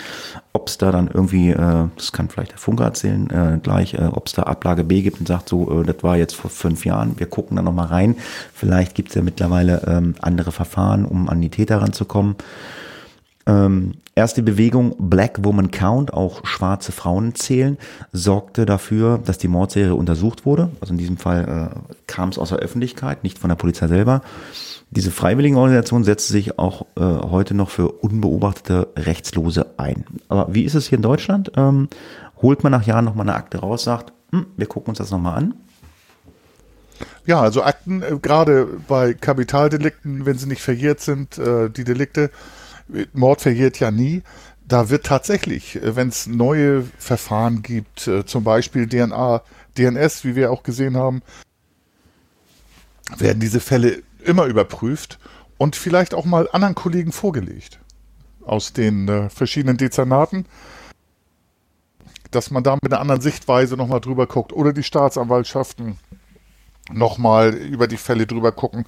[0.53, 4.09] ob es da dann irgendwie, äh, das kann vielleicht der Funker erzählen äh, gleich, äh,
[4.11, 6.85] ob es da Ablage B gibt und sagt so, äh, das war jetzt vor fünf
[6.85, 8.15] Jahren, wir gucken da nochmal rein.
[8.53, 12.35] Vielleicht gibt es ja mittlerweile ähm, andere Verfahren, um an die Täter ranzukommen.
[13.47, 17.77] Ähm, erste Bewegung Black Woman Count, auch schwarze Frauen zählen,
[18.11, 20.69] sorgte dafür, dass die Mordserie untersucht wurde.
[20.81, 24.21] Also in diesem Fall äh, kam es aus der Öffentlichkeit, nicht von der Polizei selber.
[24.89, 30.05] Diese Freiwilligenorganisation setzt sich auch äh, heute noch für unbeobachtete Rechtslose ein.
[30.29, 31.51] Aber wie ist es hier in Deutschland?
[31.55, 31.89] Ähm,
[32.41, 35.37] holt man nach Jahren nochmal eine Akte raus, sagt, hm, wir gucken uns das nochmal
[35.37, 35.53] an.
[37.25, 42.29] Ja, also Akten, äh, gerade bei Kapitaldelikten, wenn sie nicht verjährt sind, äh, die Delikte,
[43.13, 44.21] Mord verjährt ja nie.
[44.67, 49.41] Da wird tatsächlich, äh, wenn es neue Verfahren gibt, äh, zum Beispiel DNA,
[49.77, 51.21] DNS, wie wir auch gesehen haben,
[53.17, 55.19] werden diese Fälle immer überprüft
[55.57, 57.79] und vielleicht auch mal anderen Kollegen vorgelegt
[58.43, 60.45] aus den äh, verschiedenen Dezernaten.
[62.31, 65.97] dass man da mit einer anderen Sichtweise nochmal drüber guckt oder die Staatsanwaltschaften
[66.91, 68.85] nochmal über die Fälle drüber gucken.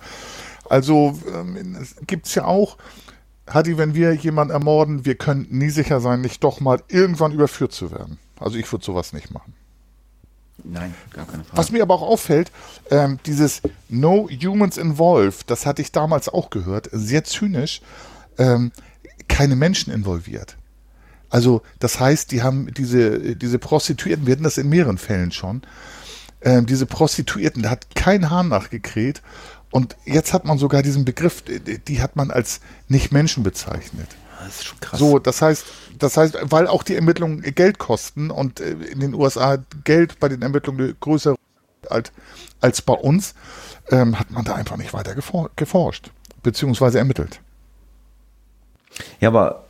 [0.69, 2.77] Also ähm, gibt es ja auch,
[3.47, 7.71] Hadi, wenn wir jemanden ermorden, wir können nie sicher sein, nicht doch mal irgendwann überführt
[7.71, 8.19] zu werden.
[8.39, 9.53] Also ich würde sowas nicht machen.
[10.63, 11.57] Nein, gar keine Frage.
[11.57, 12.51] Was mir aber auch auffällt,
[12.89, 17.81] ähm, dieses No Humans Involved, das hatte ich damals auch gehört, sehr zynisch,
[18.37, 18.71] ähm,
[19.27, 20.57] keine Menschen involviert.
[21.29, 25.61] Also das heißt, die haben diese, diese Prostituierten, wir hatten das in mehreren Fällen schon,
[26.41, 29.21] ähm, diese Prostituierten, da hat kein Hahn nachgekräht
[29.71, 34.09] und jetzt hat man sogar diesen Begriff, die hat man als Nicht-Menschen bezeichnet.
[34.39, 34.99] Das ist schon krass.
[34.99, 35.65] So, das heißt,
[35.97, 40.29] das heißt, weil auch die Ermittlungen Geld kosten und äh, in den USA Geld bei
[40.29, 41.35] den Ermittlungen größer
[41.89, 42.11] als,
[42.61, 43.33] als bei uns,
[43.89, 46.11] ähm, hat man da einfach nicht weiter gefor geforscht,
[46.43, 47.39] beziehungsweise ermittelt.
[49.19, 49.65] Ja, aber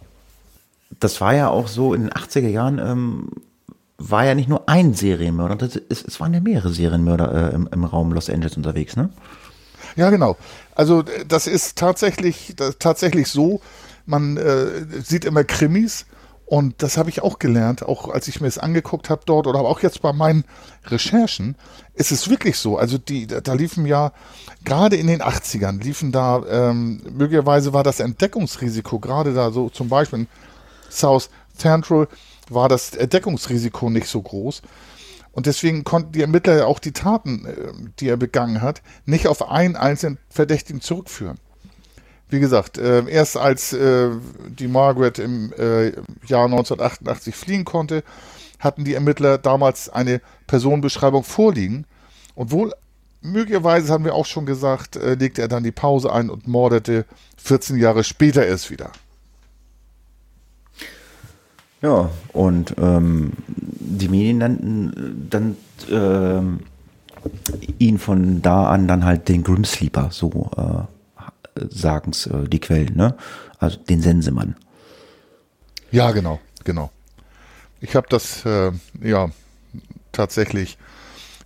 [0.99, 3.29] das war ja auch so in den 80er Jahren, ähm,
[3.97, 7.83] war ja nicht nur ein Serienmörder, es, es waren ja mehrere Serienmörder äh, im, im
[7.83, 9.09] Raum Los Angeles unterwegs, ne?
[9.95, 10.37] Ja, genau.
[10.75, 13.61] Also das ist tatsächlich, das, tatsächlich so,
[14.05, 16.05] man äh, sieht immer Krimis
[16.47, 19.59] und das habe ich auch gelernt, auch als ich mir es angeguckt habe dort oder
[19.59, 20.45] auch jetzt bei meinen
[20.85, 21.55] Recherchen,
[21.93, 22.77] ist es wirklich so.
[22.77, 24.13] Also die, da liefen ja,
[24.63, 29.89] gerade in den 80ern, liefen da, ähm, möglicherweise war das Entdeckungsrisiko, gerade da so zum
[29.89, 30.27] Beispiel in
[30.89, 32.07] South Central,
[32.49, 34.61] war das Entdeckungsrisiko nicht so groß.
[35.37, 39.51] Und deswegen konnten die Ermittler auch die Taten, äh, die er begangen hat, nicht auf
[39.51, 41.37] einen einzelnen Verdächtigen zurückführen.
[42.27, 44.09] Wie gesagt, äh, erst als äh,
[44.47, 45.53] die Margaret im
[46.25, 48.03] Jahr 1988 fliehen konnte,
[48.57, 51.85] hatten die Ermittler damals eine Personenbeschreibung vorliegen.
[52.33, 52.73] Und wohl,
[53.21, 57.05] möglicherweise haben wir auch schon gesagt, legte er dann die Pause ein und mordete
[57.37, 58.91] 14 Jahre später erst wieder.
[61.81, 65.57] Ja, und ähm, die Medien nannten dann
[65.91, 66.59] ähm,
[67.77, 73.15] ihn von da an dann halt den Grimsleeper, so äh, sagen's äh, die Quellen, ne?
[73.59, 74.55] Also den Sensemann.
[75.91, 76.91] Ja, genau, genau.
[77.79, 78.71] Ich habe das, äh,
[79.01, 79.29] ja,
[80.11, 80.77] tatsächlich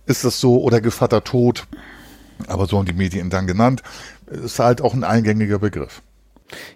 [0.06, 1.66] ist das so oder Gevatter Tod,
[2.46, 3.82] aber so haben die Medien dann genannt,
[4.26, 6.02] ist halt auch ein eingängiger Begriff.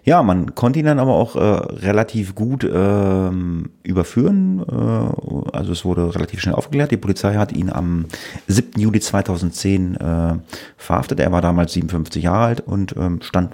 [0.03, 4.63] Ja, man konnte ihn dann aber auch äh, relativ gut ähm, überführen.
[4.67, 6.91] Äh, also es wurde relativ schnell aufgeklärt.
[6.91, 8.05] Die Polizei hat ihn am
[8.47, 8.79] 7.
[8.79, 10.35] Juli 2010 äh,
[10.77, 11.19] verhaftet.
[11.19, 13.51] Er war damals 57 Jahre alt und ähm, stand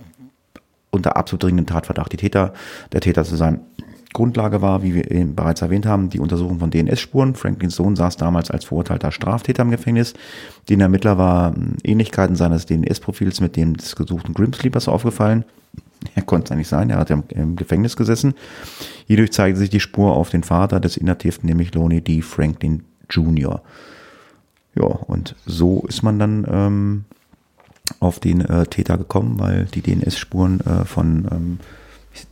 [0.92, 2.12] unter absolut dringendem Tatverdacht.
[2.14, 2.54] Die Täter,
[2.92, 3.62] der Täter zu sein
[4.14, 7.36] Grundlage war, wie wir eben bereits erwähnt haben, die Untersuchung von DNS-Spuren.
[7.36, 10.14] Franklins Sohn saß damals als verurteilter Straftäter im Gefängnis.
[10.70, 11.54] Den Ermittler war
[11.84, 15.44] Ähnlichkeiten seines DNS-Profils mit dem des gesuchten Grimsleepers aufgefallen.
[16.16, 18.34] Er konnte es eigentlich sein, er hat ja im Gefängnis gesessen.
[19.08, 22.22] Hierdurch zeigte sich die Spur auf den Vater des Inhaftierten, nämlich Lonnie D.
[22.22, 23.62] Franklin Jr.
[24.76, 27.06] Ja, und so ist man dann ähm,
[28.00, 31.60] auf den äh, Täter gekommen, weil die DNS-Spuren äh, von, ähm,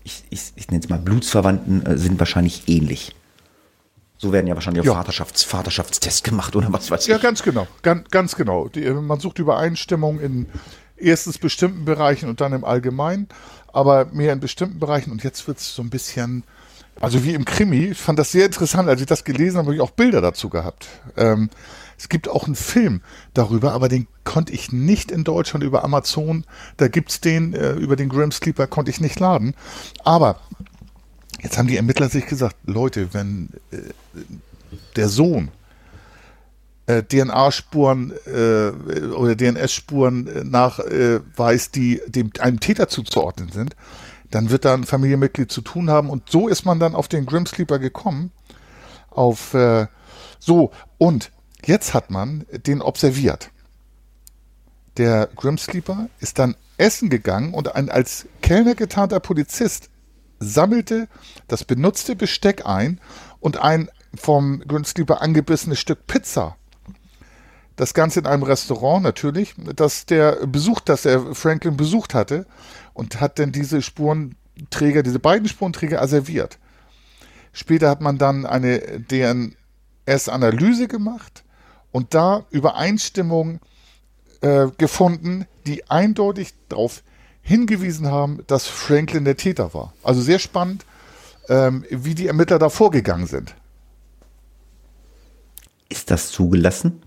[0.03, 3.15] ich, ich, ich nenne es mal Blutsverwandten, äh, sind wahrscheinlich ähnlich.
[4.17, 5.01] So werden ja wahrscheinlich auch Ja.
[5.01, 7.21] Vaterschafts-, Vaterschaftstests gemacht oder was weiß Ja, ich.
[7.21, 8.67] ganz genau, ganz, ganz genau.
[8.69, 10.45] Die, man sucht Übereinstimmung in
[10.95, 13.27] erstens bestimmten Bereichen und dann im Allgemeinen,
[13.73, 15.11] aber mehr in bestimmten Bereichen.
[15.11, 16.43] Und jetzt wird es so ein bisschen,
[16.99, 19.75] also wie im Krimi, ich fand das sehr interessant, als ich das gelesen habe, habe
[19.75, 20.87] ich auch Bilder dazu gehabt.
[21.17, 21.49] Ähm,
[21.97, 23.01] es gibt auch einen Film
[23.35, 26.45] darüber, aber den konnte ich nicht in Deutschland über Amazon,
[26.77, 29.53] da gibt's den, äh, über den Grim Sleeper konnte ich nicht laden.
[30.03, 30.39] Aber
[31.41, 33.77] jetzt haben die Ermittler sich gesagt, Leute, wenn äh,
[34.95, 35.49] der Sohn
[36.87, 38.71] äh, DNA-Spuren äh,
[39.13, 43.75] oder DNS-Spuren äh, nachweist, die dem einem Täter zuzuordnen sind,
[44.31, 46.09] dann wird da ein Familienmitglied zu tun haben.
[46.09, 48.31] Und so ist man dann auf den Grim Sleeper gekommen.
[49.09, 49.87] Auf äh,
[50.39, 51.31] so, und
[51.65, 53.51] jetzt hat man den observiert.
[54.97, 59.89] Der Grim Sleeper ist dann essen gegangen und ein als Kellner getarnter Polizist
[60.39, 61.07] sammelte
[61.47, 62.99] das benutzte Besteck ein
[63.39, 66.57] und ein vom Grim Sleeper angebissenes Stück Pizza.
[67.81, 72.45] Das Ganze in einem Restaurant natürlich, das der besucht, das er Franklin besucht hatte
[72.93, 76.59] und hat dann diese Spurenträger, diese beiden Spurenträger asserviert.
[77.53, 81.43] Später hat man dann eine DNS-Analyse gemacht
[81.91, 83.61] und da Übereinstimmung
[84.41, 87.01] äh, gefunden, die eindeutig darauf
[87.41, 89.91] hingewiesen haben, dass Franklin der Täter war.
[90.03, 90.85] Also sehr spannend,
[91.49, 93.55] ähm, wie die Ermittler da vorgegangen sind.
[95.91, 97.01] Ist das zugelassen?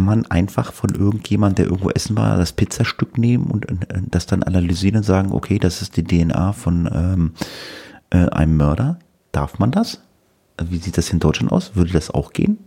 [0.00, 4.24] Kann man einfach von irgendjemand, der irgendwo essen war, das Pizzastück nehmen und äh, das
[4.24, 7.32] dann analysieren und sagen, okay, das ist die DNA von ähm,
[8.08, 8.98] äh, einem Mörder?
[9.30, 10.00] Darf man das?
[10.58, 11.76] Wie sieht das in Deutschland aus?
[11.76, 12.60] Würde das auch gehen?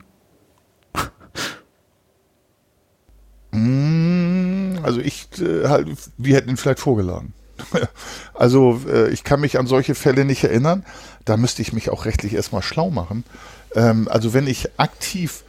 [3.50, 5.88] Mm, Also ich äh, halt,
[6.20, 7.34] wir hätten ihn vielleicht vorgeladen.
[8.36, 10.86] Also äh, ich kann mich an solche Fälle nicht erinnern.
[11.26, 13.24] Da müsste ich mich auch rechtlich erstmal schlau machen.
[13.74, 15.44] Ähm, also wenn ich aktiv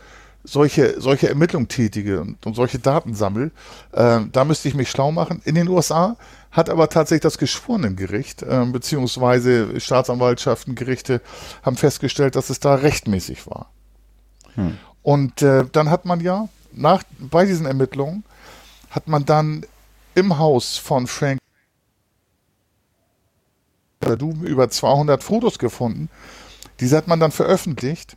[0.45, 3.51] solche, solche Ermittlungen tätige und, und solche Daten sammle,
[3.93, 5.41] äh, da müsste ich mich schlau machen.
[5.45, 6.17] In den USA
[6.51, 11.21] hat aber tatsächlich das Geschworenengericht, äh, beziehungsweise Staatsanwaltschaften, Gerichte
[11.63, 13.71] haben festgestellt, dass es da rechtmäßig war.
[15.03, 18.25] Und äh, dann hat man ja nach, bei diesen Ermittlungen
[18.91, 19.67] hat man dann
[20.15, 21.41] im Haus von Frank
[24.43, 26.11] über 200 Fotos gefunden.
[26.81, 28.17] Diese hat man dann veröffentlicht,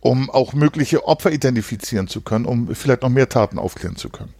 [0.00, 4.34] um auch mögliche Opfer identifizieren zu können, um vielleicht noch mehr Taten aufklären zu können.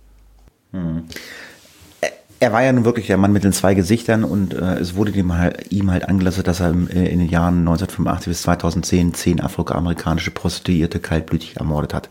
[2.40, 5.12] Er war ja nun wirklich der Mann mit den zwei Gesichtern und äh, es wurde
[5.12, 9.12] ihm halt, ihm halt angelastet, dass er im, äh, in den Jahren 1985 bis 2010
[9.12, 12.08] zehn afroamerikanische Prostituierte kaltblütig ermordet hat.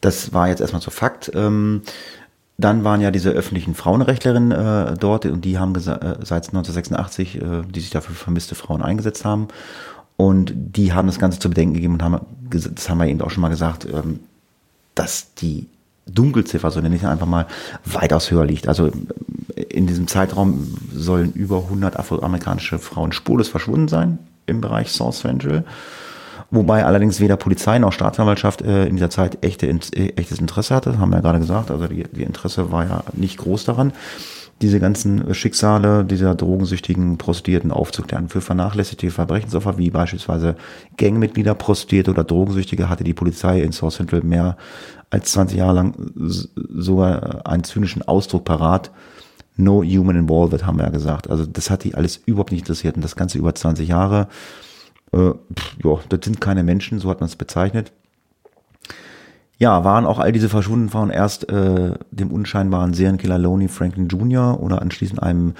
[0.00, 1.30] Das war jetzt erstmal so Fakt.
[1.34, 1.82] Ähm,
[2.56, 7.40] dann waren ja diese öffentlichen Frauenrechtlerinnen äh, dort und die haben äh, seit 1986, äh,
[7.68, 9.48] die sich dafür für vermisste Frauen eingesetzt haben.
[10.16, 13.30] Und die haben das Ganze zu bedenken gegeben und haben, das haben wir eben auch
[13.30, 14.20] schon mal gesagt, ähm,
[14.94, 15.66] dass die
[16.06, 17.46] Dunkelziffer, so nenne ich es einfach mal,
[17.84, 18.68] weitaus höher liegt.
[18.68, 18.90] Also
[19.68, 25.64] in diesem Zeitraum sollen über 100 afroamerikanische Frauen spurlos verschwunden sein im Bereich South Central.
[26.50, 30.98] Wobei allerdings weder Polizei noch Staatsanwaltschaft äh, in dieser Zeit echte, äh, echtes Interesse hatte,
[30.98, 31.72] haben wir ja gerade gesagt.
[31.72, 33.92] Also die, die Interesse war ja nicht groß daran,
[34.62, 38.28] diese ganzen Schicksale dieser drogensüchtigen Prostituierten aufzuklären.
[38.28, 40.56] Für vernachlässigte Verbrechensopfer wie beispielsweise
[40.96, 44.56] Gangmitglieder, Prostituierte oder Drogensüchtige hatte die Polizei in South Central mehr
[45.10, 48.90] als 20 Jahre lang sogar einen zynischen Ausdruck parat.
[49.58, 51.30] No human involved, haben wir ja gesagt.
[51.30, 52.96] Also das hat die alles überhaupt nicht interessiert.
[52.96, 54.28] Und das Ganze über 20 Jahre.
[55.12, 57.92] Äh, pff, ja, das sind keine Menschen, so hat man es bezeichnet.
[59.58, 64.60] Ja, waren auch all diese verschwundenen Frauen erst äh, dem unscheinbaren Serienkiller Loney Franklin Jr.
[64.60, 65.54] oder anschließend einem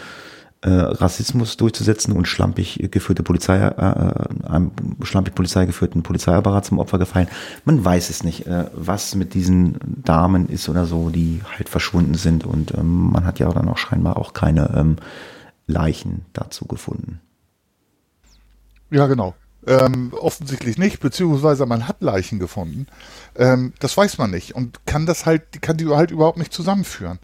[0.62, 4.72] äh, Rassismus durchzusetzen und schlampig geführte Polizei, äh, einem
[5.02, 7.28] schlampig Polizei geführten Polizeiapparat zum Opfer gefallen.
[7.64, 12.14] Man weiß es nicht, äh, was mit diesen Damen ist oder so, die halt verschwunden
[12.14, 14.96] sind und ähm, man hat ja dann auch scheinbar auch keine ähm,
[15.66, 17.20] Leichen dazu gefunden.
[18.90, 19.34] Ja, genau.
[19.66, 22.86] Ähm, offensichtlich nicht, beziehungsweise man hat Leichen gefunden.
[23.34, 27.18] Ähm, das weiß man nicht und kann das halt, kann die halt überhaupt nicht zusammenführen.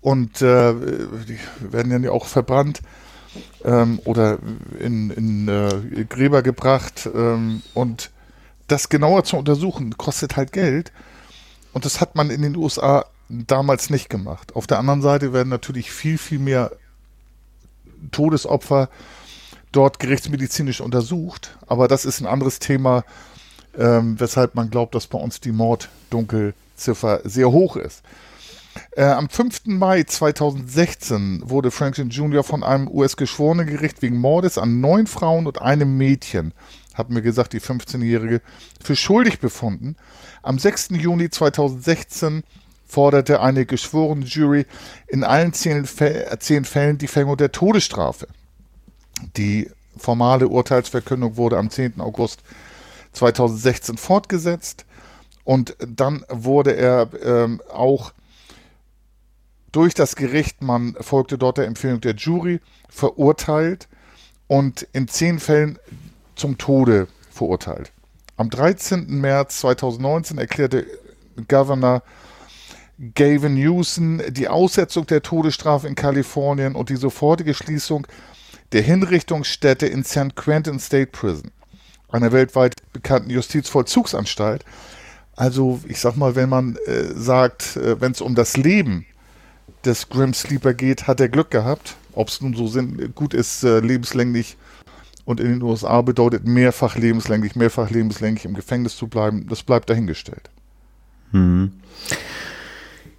[0.00, 0.74] Und äh,
[1.28, 2.80] die werden ja auch verbrannt
[3.64, 4.38] ähm, oder
[4.78, 7.08] in, in äh, Gräber gebracht.
[7.14, 8.10] Ähm, und
[8.66, 10.92] das genauer zu untersuchen, kostet halt Geld.
[11.72, 14.56] Und das hat man in den USA damals nicht gemacht.
[14.56, 16.72] Auf der anderen Seite werden natürlich viel, viel mehr
[18.10, 18.88] Todesopfer
[19.72, 21.56] dort gerichtsmedizinisch untersucht.
[21.66, 23.04] Aber das ist ein anderes Thema,
[23.78, 28.02] ähm, weshalb man glaubt, dass bei uns die Morddunkelziffer sehr hoch ist.
[28.92, 29.62] Äh, am 5.
[29.66, 32.44] Mai 2016 wurde Franklin Jr.
[32.44, 36.52] von einem US-Geschworenengericht wegen Mordes an neun Frauen und einem Mädchen,
[36.94, 38.40] hat mir gesagt, die 15-Jährige,
[38.82, 39.96] für schuldig befunden.
[40.42, 40.90] Am 6.
[40.90, 42.44] Juni 2016
[42.86, 44.66] forderte eine geschworene Jury
[45.08, 48.26] in allen zehn, Fä- zehn Fällen die Verhängung der Todesstrafe.
[49.36, 52.00] Die formale Urteilsverkündung wurde am 10.
[52.00, 52.42] August
[53.12, 54.86] 2016 fortgesetzt
[55.44, 58.12] und dann wurde er ähm, auch
[59.72, 63.88] durch das Gericht, man folgte dort der Empfehlung der Jury, verurteilt
[64.48, 65.78] und in zehn Fällen
[66.34, 67.92] zum Tode verurteilt.
[68.36, 69.20] Am 13.
[69.20, 70.86] März 2019 erklärte
[71.46, 72.02] Governor
[73.14, 78.06] Gavin Newsom die Aussetzung der Todesstrafe in Kalifornien und die sofortige Schließung
[78.72, 81.50] der Hinrichtungsstätte in San Quentin State Prison,
[82.08, 84.64] einer weltweit bekannten Justizvollzugsanstalt.
[85.36, 89.06] Also, ich sag mal, wenn man äh, sagt, äh, wenn es um das Leben
[89.84, 91.96] des Grim Sleeper geht, hat er Glück gehabt.
[92.12, 94.56] Ob es nun so sind, gut ist, äh, lebenslänglich
[95.24, 99.88] und in den USA bedeutet mehrfach lebenslänglich, mehrfach lebenslänglich im Gefängnis zu bleiben, das bleibt
[99.88, 100.50] dahingestellt.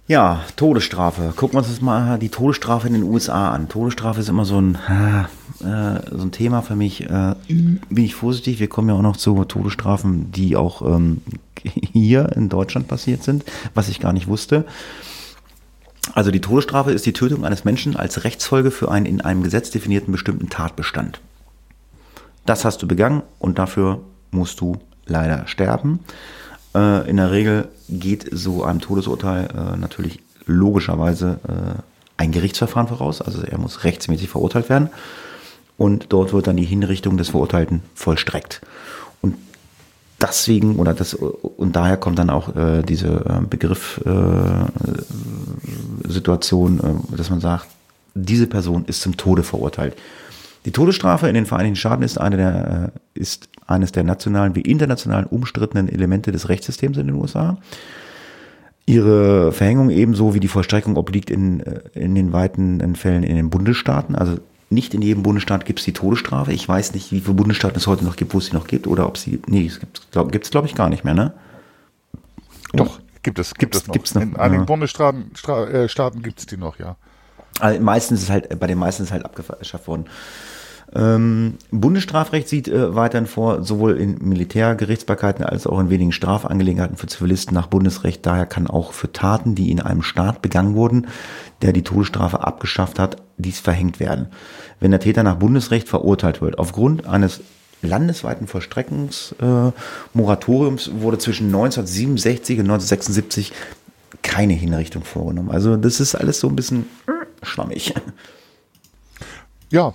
[0.08, 1.32] Ja, Todesstrafe.
[1.36, 3.68] Gucken wir uns das mal die Todesstrafe in den USA an.
[3.68, 4.74] Todesstrafe ist immer so ein,
[5.60, 7.08] äh, so ein Thema für mich.
[7.08, 8.58] Äh, bin ich vorsichtig.
[8.58, 11.22] Wir kommen ja auch noch zu Todesstrafen, die auch ähm,
[11.62, 13.44] hier in Deutschland passiert sind,
[13.74, 14.64] was ich gar nicht wusste.
[16.14, 19.70] Also die Todesstrafe ist die Tötung eines Menschen als Rechtsfolge für einen in einem Gesetz
[19.70, 21.20] definierten bestimmten Tatbestand.
[22.44, 24.00] Das hast du begangen und dafür
[24.32, 26.00] musst du leider sterben.
[26.74, 31.82] Äh, in der Regel geht so einem Todesurteil äh, natürlich logischerweise äh,
[32.16, 33.20] ein Gerichtsverfahren voraus.
[33.20, 34.90] Also er muss rechtsmäßig verurteilt werden.
[35.78, 38.60] und dort wird dann die Hinrichtung des Verurteilten vollstreckt.
[39.20, 39.36] Und
[40.20, 44.10] deswegen oder das und daher kommt dann auch äh, diese äh, Begriff äh,
[47.16, 47.66] dass man sagt,
[48.14, 49.96] diese Person ist zum Tode verurteilt.
[50.64, 55.26] Die Todesstrafe in den Vereinigten Staaten ist, eine der, ist eines der nationalen wie internationalen
[55.26, 57.58] umstrittenen Elemente des Rechtssystems in den USA.
[58.84, 63.50] Ihre Verhängung ebenso wie die Vollstreckung obliegt in, äh, in den weiten Fällen in den
[63.50, 64.14] Bundesstaaten.
[64.14, 64.38] Also
[64.70, 66.52] nicht in jedem Bundesstaat gibt es die Todesstrafe.
[66.52, 68.86] Ich weiß nicht, wie viele Bundesstaaten es heute noch gibt, wo es sie noch gibt,
[68.86, 69.40] oder ob sie.
[69.46, 71.32] Nee, es gibt es, glaube glaub ich, gar nicht mehr, ne?
[72.72, 73.92] Doch, gibt es, gibt es noch.
[73.92, 74.22] Gibt's noch.
[74.22, 74.66] In einigen ja.
[74.66, 76.96] Bundesstaaten äh, gibt es die noch, ja.
[77.60, 80.06] Also meistens ist halt, bei den meisten ist halt abgeschafft worden.
[80.94, 87.06] Ähm, Bundesstrafrecht sieht äh, weiterhin vor, sowohl in Militärgerichtsbarkeiten als auch in wenigen Strafangelegenheiten für
[87.06, 88.26] Zivilisten nach Bundesrecht.
[88.26, 91.06] Daher kann auch für Taten, die in einem Staat begangen wurden,
[91.62, 94.26] der die Todesstrafe abgeschafft hat, dies verhängt werden.
[94.80, 97.40] Wenn der Täter nach Bundesrecht verurteilt wird, aufgrund eines
[97.80, 103.54] landesweiten Vollstreckungsmoratoriums äh, wurde zwischen 1967 und 1976
[104.22, 105.50] keine Hinrichtung vorgenommen.
[105.50, 106.84] Also das ist alles so ein bisschen
[107.42, 107.94] schwammig.
[109.70, 109.94] Ja,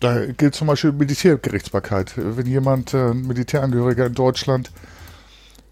[0.00, 2.12] da gilt zum Beispiel Militärgerichtsbarkeit.
[2.16, 4.70] Wenn jemand, äh, ein Militärangehöriger in Deutschland,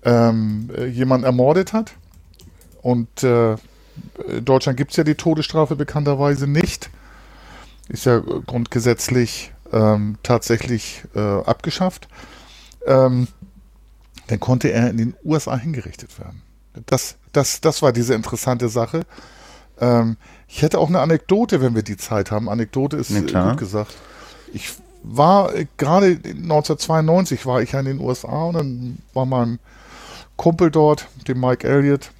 [0.04, 1.92] ähm, jemand ermordet hat
[2.82, 3.52] und äh,
[4.28, 6.90] in Deutschland gibt es ja die Todesstrafe bekannterweise nicht,
[7.88, 12.08] ist ja grundgesetzlich ähm, tatsächlich äh, abgeschafft,
[12.86, 13.28] ähm,
[14.28, 16.42] dann konnte er in den USA hingerichtet werden.
[16.86, 19.06] Das, das, das war diese interessante Sache.
[19.80, 20.16] Ähm,
[20.48, 22.48] ich hätte auch eine Anekdote, wenn wir die Zeit haben.
[22.48, 23.94] Anekdote ist ja, gut gesagt.
[24.52, 24.72] Ich
[25.02, 29.58] war äh, gerade 1992 war ich ja in den USA und dann war mein
[30.36, 32.10] Kumpel dort, dem Mike Elliott,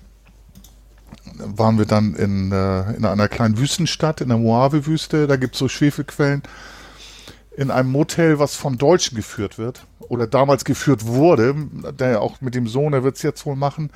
[1.39, 5.27] waren wir dann in, äh, in einer kleinen Wüstenstadt, in der Mojave-Wüste.
[5.27, 6.43] Da gibt es so Schwefelquellen.
[7.57, 11.55] In einem Motel, was von Deutschen geführt wird oder damals geführt wurde,
[11.99, 13.91] der auch mit dem Sohn, der wird es jetzt wohl machen.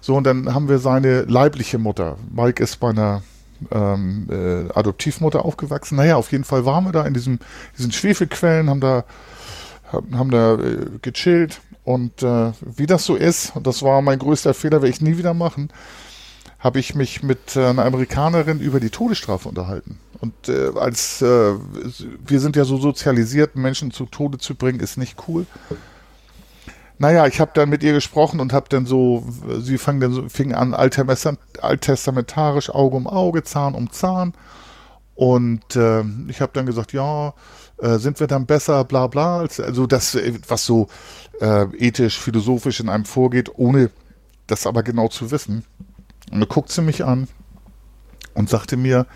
[0.00, 2.16] So, und dann haben wir seine leibliche Mutter.
[2.34, 3.22] Mike ist bei einer
[3.70, 5.96] ähm, äh, Adoptivmutter aufgewachsen.
[5.96, 7.38] Naja, auf jeden Fall waren wir da in diesem,
[7.76, 9.04] diesen Schwefelquellen, haben da,
[9.92, 11.60] haben da äh, gechillt.
[11.84, 15.18] Und äh, wie das so ist, und das war mein größter Fehler, werde ich nie
[15.18, 15.70] wieder machen,
[16.58, 19.98] habe ich mich mit äh, einer Amerikanerin über die Todesstrafe unterhalten.
[20.20, 21.54] Und äh, als äh,
[22.26, 25.46] wir sind ja so sozialisiert, Menschen zu Tode zu bringen, ist nicht cool.
[26.98, 29.26] Naja, ich habe dann mit ihr gesprochen und habe dann so,
[29.58, 34.32] sie fing dann so, fing an alttestamentarisch Auge um Auge, Zahn um Zahn.
[35.14, 37.34] Und äh, ich habe dann gesagt, ja,
[37.78, 39.40] äh, sind wir dann besser, bla bla.
[39.40, 40.16] Also das,
[40.48, 40.88] was so
[41.40, 43.90] äh, ethisch, philosophisch in einem vorgeht, ohne
[44.46, 45.64] das aber genau zu wissen.
[46.30, 47.28] Und dann guckt sie mich an
[48.34, 49.06] und sagte mir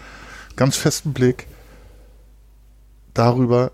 [0.61, 1.47] ganz festen Blick,
[3.15, 3.73] darüber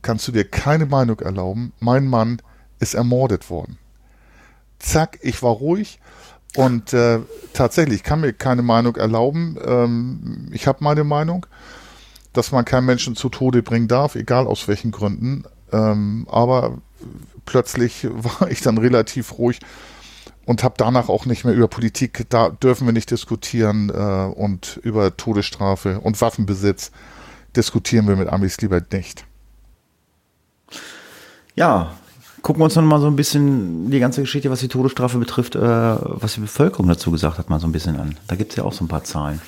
[0.00, 1.72] kannst du dir keine Meinung erlauben.
[1.80, 2.40] Mein Mann
[2.78, 3.78] ist ermordet worden.
[4.78, 5.98] Zack, ich war ruhig
[6.54, 7.18] und äh,
[7.52, 9.58] tatsächlich, ich kann mir keine Meinung erlauben.
[9.66, 11.46] Ähm, ich habe meine Meinung,
[12.32, 15.42] dass man keinen Menschen zu Tode bringen darf, egal aus welchen Gründen.
[15.72, 16.78] Ähm, aber
[17.44, 19.58] plötzlich war ich dann relativ ruhig
[20.46, 24.80] und habe danach auch nicht mehr über Politik, da dürfen wir nicht diskutieren äh, und
[24.82, 26.90] über Todesstrafe und Waffenbesitz
[27.56, 29.24] diskutieren wir mit Amis lieber nicht.
[31.54, 31.92] Ja,
[32.42, 35.56] gucken wir uns noch mal so ein bisschen die ganze Geschichte, was die Todesstrafe betrifft,
[35.56, 38.16] äh, was die Bevölkerung dazu gesagt hat, mal so ein bisschen an.
[38.28, 39.40] Da gibt es ja auch so ein paar Zahlen.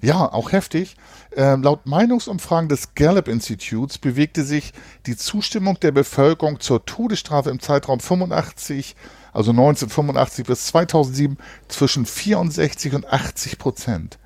[0.00, 0.96] Ja, auch heftig.
[1.36, 4.72] Äh, laut Meinungsumfragen des Gallup Instituts bewegte sich
[5.06, 8.96] die Zustimmung der Bevölkerung zur Todesstrafe im Zeitraum 85,
[9.32, 11.36] also 1985 bis 2007
[11.68, 14.18] zwischen 64 und 80 Prozent.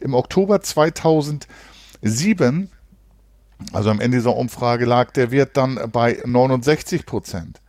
[0.00, 2.70] Im Oktober 2007
[3.72, 7.60] also am Ende dieser Umfrage lag der Wert dann bei 69 Prozent.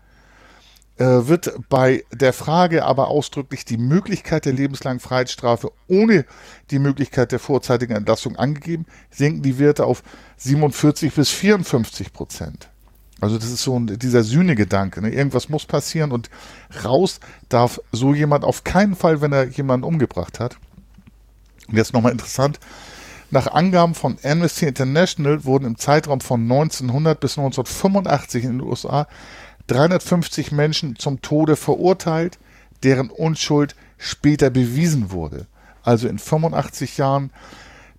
[0.98, 6.26] Äh, wird bei der Frage aber ausdrücklich die Möglichkeit der lebenslangen Freiheitsstrafe ohne
[6.70, 10.04] die Möglichkeit der vorzeitigen Entlassung angegeben, sinken die Werte auf
[10.38, 12.70] 47 bis 54 Prozent.
[13.24, 15.02] Also das ist so ein, dieser Sühnegedanke.
[15.02, 15.10] Ne?
[15.10, 16.30] Irgendwas muss passieren und
[16.84, 20.58] raus darf so jemand auf keinen Fall, wenn er jemanden umgebracht hat.
[21.70, 22.60] Und jetzt nochmal interessant,
[23.32, 29.08] nach Angaben von Amnesty International wurden im Zeitraum von 1900 bis 1985 in den USA
[29.68, 32.40] 350 Menschen zum Tode verurteilt,
[32.84, 35.48] deren Unschuld später bewiesen wurde.
[35.82, 37.32] Also in 85 Jahren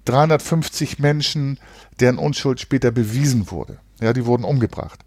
[0.05, 1.59] 350 Menschen,
[1.99, 3.79] deren Unschuld später bewiesen wurde.
[4.01, 5.01] Ja, die wurden umgebracht.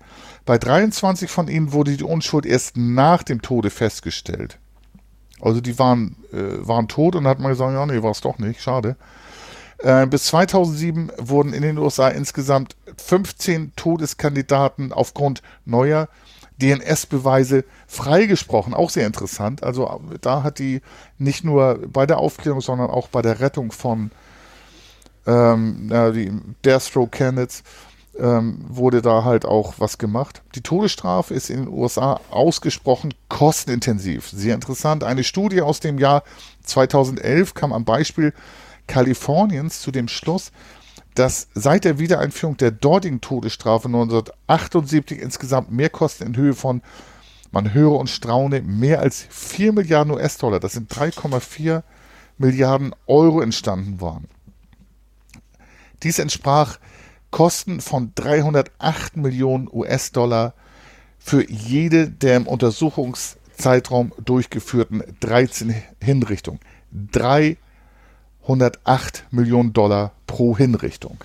[0.46, 4.60] Bei 23 von ihnen wurde die Unschuld erst nach dem Tode festgestellt.
[5.42, 8.40] Also die waren, äh, waren tot und hat man gesagt, ja, nee, war es doch
[8.40, 8.96] nicht, schade.
[9.80, 16.08] Äh, bis 2007 wurden in den USA insgesamt 15 Todeskandidaten aufgrund neuer
[16.62, 18.74] DNS-Beweise freigesprochen.
[18.74, 19.62] Auch sehr interessant.
[19.62, 20.82] Also da hat die
[21.20, 24.12] nicht nur bei der Aufklärung, sondern auch bei der Rettung von
[25.28, 26.32] ähm, ja, die
[26.66, 27.64] Death Row Candidates
[28.20, 30.42] ähm, wurde da halt auch was gemacht.
[30.56, 34.30] Die Todesstrafe ist in den USA ausgesprochen kostenintensiv.
[34.30, 35.04] Sehr interessant.
[35.04, 36.24] Eine Studie aus dem Jahr
[36.64, 38.34] 2011 kam am Beispiel
[38.88, 40.52] Kaliforniens zu dem Schluss,
[41.16, 46.82] dass seit der Wiedereinführung der dortigen Todesstrafe 1978 insgesamt Mehrkosten in Höhe von,
[47.52, 51.84] man höre und straune, mehr als 4 Milliarden US-Dollar, das sind 3,4
[52.38, 54.26] Milliarden Euro entstanden waren.
[56.04, 56.78] Dies entsprach
[57.32, 60.54] Kosten von 308 Millionen US-Dollar
[61.20, 66.62] für jede der im Untersuchungszeitraum durchgeführten 13 Hinrichtungen.
[67.12, 71.18] 308 Millionen Dollar pro Hinrichtung.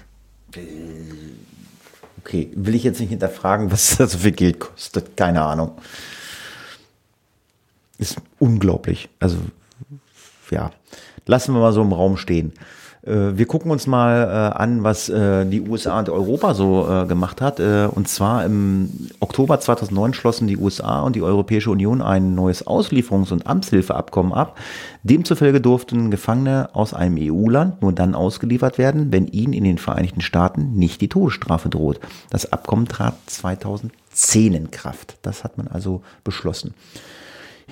[2.24, 5.16] Okay, will ich jetzt nicht hinterfragen, was das so viel Geld kostet.
[5.16, 5.72] Keine Ahnung.
[7.98, 9.09] Ist unglaublich.
[9.20, 9.38] Also,
[10.50, 10.70] ja,
[11.26, 12.53] lassen wir mal so im Raum stehen.
[13.05, 17.40] Äh, wir gucken uns mal äh, an, was äh, die USA und Europa so gemacht
[17.40, 17.61] hat.
[17.61, 18.90] und zwar im
[19.20, 24.59] Oktober 2009 schlossen die USA und die Europäische Union ein neues Auslieferungs- und Amtshilfeabkommen ab.
[25.03, 30.20] Demzufolge durften Gefangene aus einem EU-Land nur dann ausgeliefert werden, wenn ihnen in den Vereinigten
[30.20, 32.00] Staaten nicht die Todesstrafe droht.
[32.30, 35.16] Das Abkommen trat 2010 in Kraft.
[35.22, 36.74] Das hat man also beschlossen.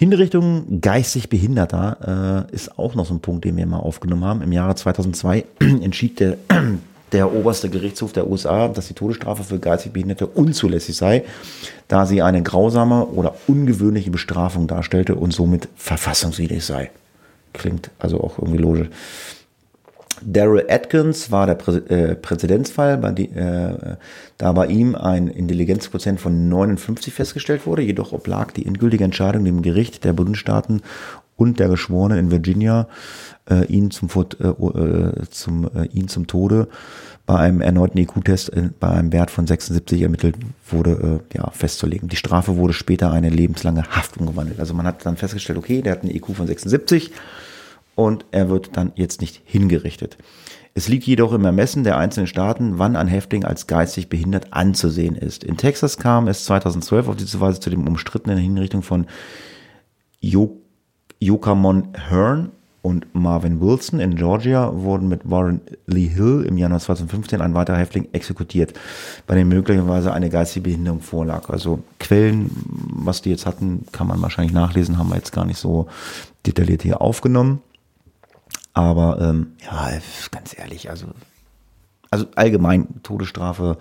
[0.01, 4.41] Hinrichtung geistig Behinderter äh, ist auch noch so ein Punkt, den wir mal aufgenommen haben.
[4.41, 6.39] Im Jahre 2002 entschied der,
[7.13, 11.25] der oberste Gerichtshof der USA, dass die Todesstrafe für geistig Behinderte unzulässig sei,
[11.87, 16.91] da sie eine grausame oder ungewöhnliche Bestrafung darstellte und somit verfassungswidrig sei.
[17.53, 18.89] Klingt also auch irgendwie logisch.
[20.25, 23.97] Daryl Atkins war der Prä äh, Präzedenzfall, bei die, äh,
[24.39, 27.83] da bei ihm ein Intelligenzquotient von 59 festgestellt wurde.
[27.83, 30.83] Jedoch oblag die endgültige Entscheidung dem Gericht der Bundesstaaten
[31.37, 32.87] und der Geschworenen in Virginia,
[33.49, 34.09] äh, ihn, zum,
[34.41, 36.69] äh, äh, zum, äh, ihn zum Tode
[37.27, 38.51] bei einem erneuten IQ-Test
[38.81, 40.35] bei einem Wert von 76 ermittelt
[40.69, 42.09] wurde, ja, festzulegen.
[42.09, 44.59] Die Strafe wurde später eine lebenslange Haft umgewandelt.
[44.59, 47.13] Also man hat dann festgestellt, okay, der hat einen IQ von 76
[48.01, 50.17] und er wird dann jetzt nicht hingerichtet.
[50.73, 55.17] Es liegt jedoch im Ermessen der einzelnen Staaten, wann ein Häftling als geistig behindert anzusehen
[55.17, 55.45] ist.
[55.45, 59.07] In Texas kam es 2012 auf diese Weise zu dem umstrittenen Hinrichtung von
[61.21, 64.01] Yokamon Hearn und Marvin Wilson.
[64.01, 68.73] In Georgia wurden mit Warren Lee Hill im Januar 2015 ein weiterer Häftling exekutiert,
[69.27, 71.51] bei dem möglicherweise eine geistige Behinderung vorlag.
[71.51, 72.51] Also Quellen,
[72.91, 75.89] was die jetzt hatten, kann man wahrscheinlich nachlesen, haben wir jetzt gar nicht so
[76.47, 77.61] detailliert hier aufgenommen.
[78.73, 79.91] Aber ähm, ja,
[80.31, 81.09] ganz ehrlich, also,
[82.11, 83.79] also allgemein Todesstrafe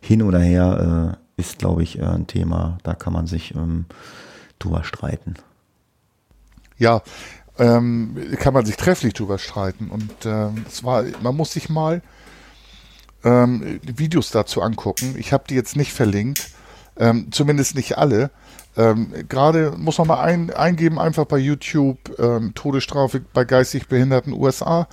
[0.00, 3.86] hin oder her äh, ist, glaube ich, äh, ein Thema, da kann man sich ähm,
[4.58, 5.34] drüber streiten.
[6.78, 7.02] Ja,
[7.58, 9.90] ähm, kann man sich trefflich drüber streiten.
[9.90, 12.02] Und äh, es war, man muss sich mal
[13.24, 15.14] ähm, Videos dazu angucken.
[15.18, 16.50] Ich habe die jetzt nicht verlinkt,
[16.96, 18.30] ähm, zumindest nicht alle.
[18.76, 24.32] Ähm, Gerade muss man mal ein, eingeben, einfach bei YouTube, ähm, Todesstrafe bei geistig Behinderten
[24.32, 24.88] USA.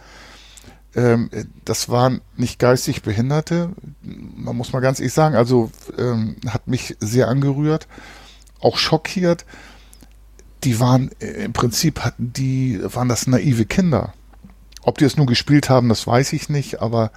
[0.95, 1.29] Ähm,
[1.65, 3.69] das waren nicht geistig Behinderte,
[4.01, 7.87] man muss mal ganz ehrlich sagen, also ähm, hat mich sehr angerührt,
[8.59, 9.45] auch schockiert.
[10.63, 14.13] Die waren äh, im Prinzip hatten die, waren das naive Kinder.
[14.81, 17.11] Ob die es nun gespielt haben, das weiß ich nicht, aber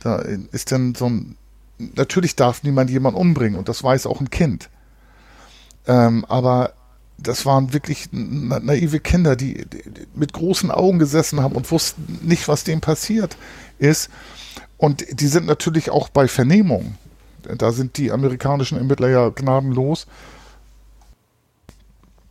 [0.00, 1.36] da ist dann so ein,
[1.78, 4.68] natürlich darf niemand jemanden umbringen und das weiß auch ein Kind.
[5.86, 6.72] Ähm, aber
[7.18, 9.82] das waren wirklich naive Kinder, die, die,
[10.14, 13.36] mit großen Augen gesessen haben und wussten nicht, was dem passiert
[13.78, 14.10] ist.
[14.76, 16.96] Und die sind natürlich auch bei Vernehmung.
[17.42, 20.06] Da sind die amerikanischen Ermittler ja gnadenlos.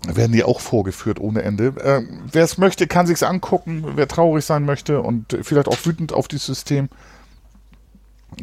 [0.08, 1.68] Werden die auch vorgeführt ohne Ende.
[1.82, 3.94] Äh, wer es möchte, kann sich's angucken.
[3.96, 6.90] Wer traurig sein möchte und vielleicht auch wütend auf dieses System,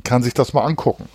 [0.03, 1.09] kann sich das mal angucken.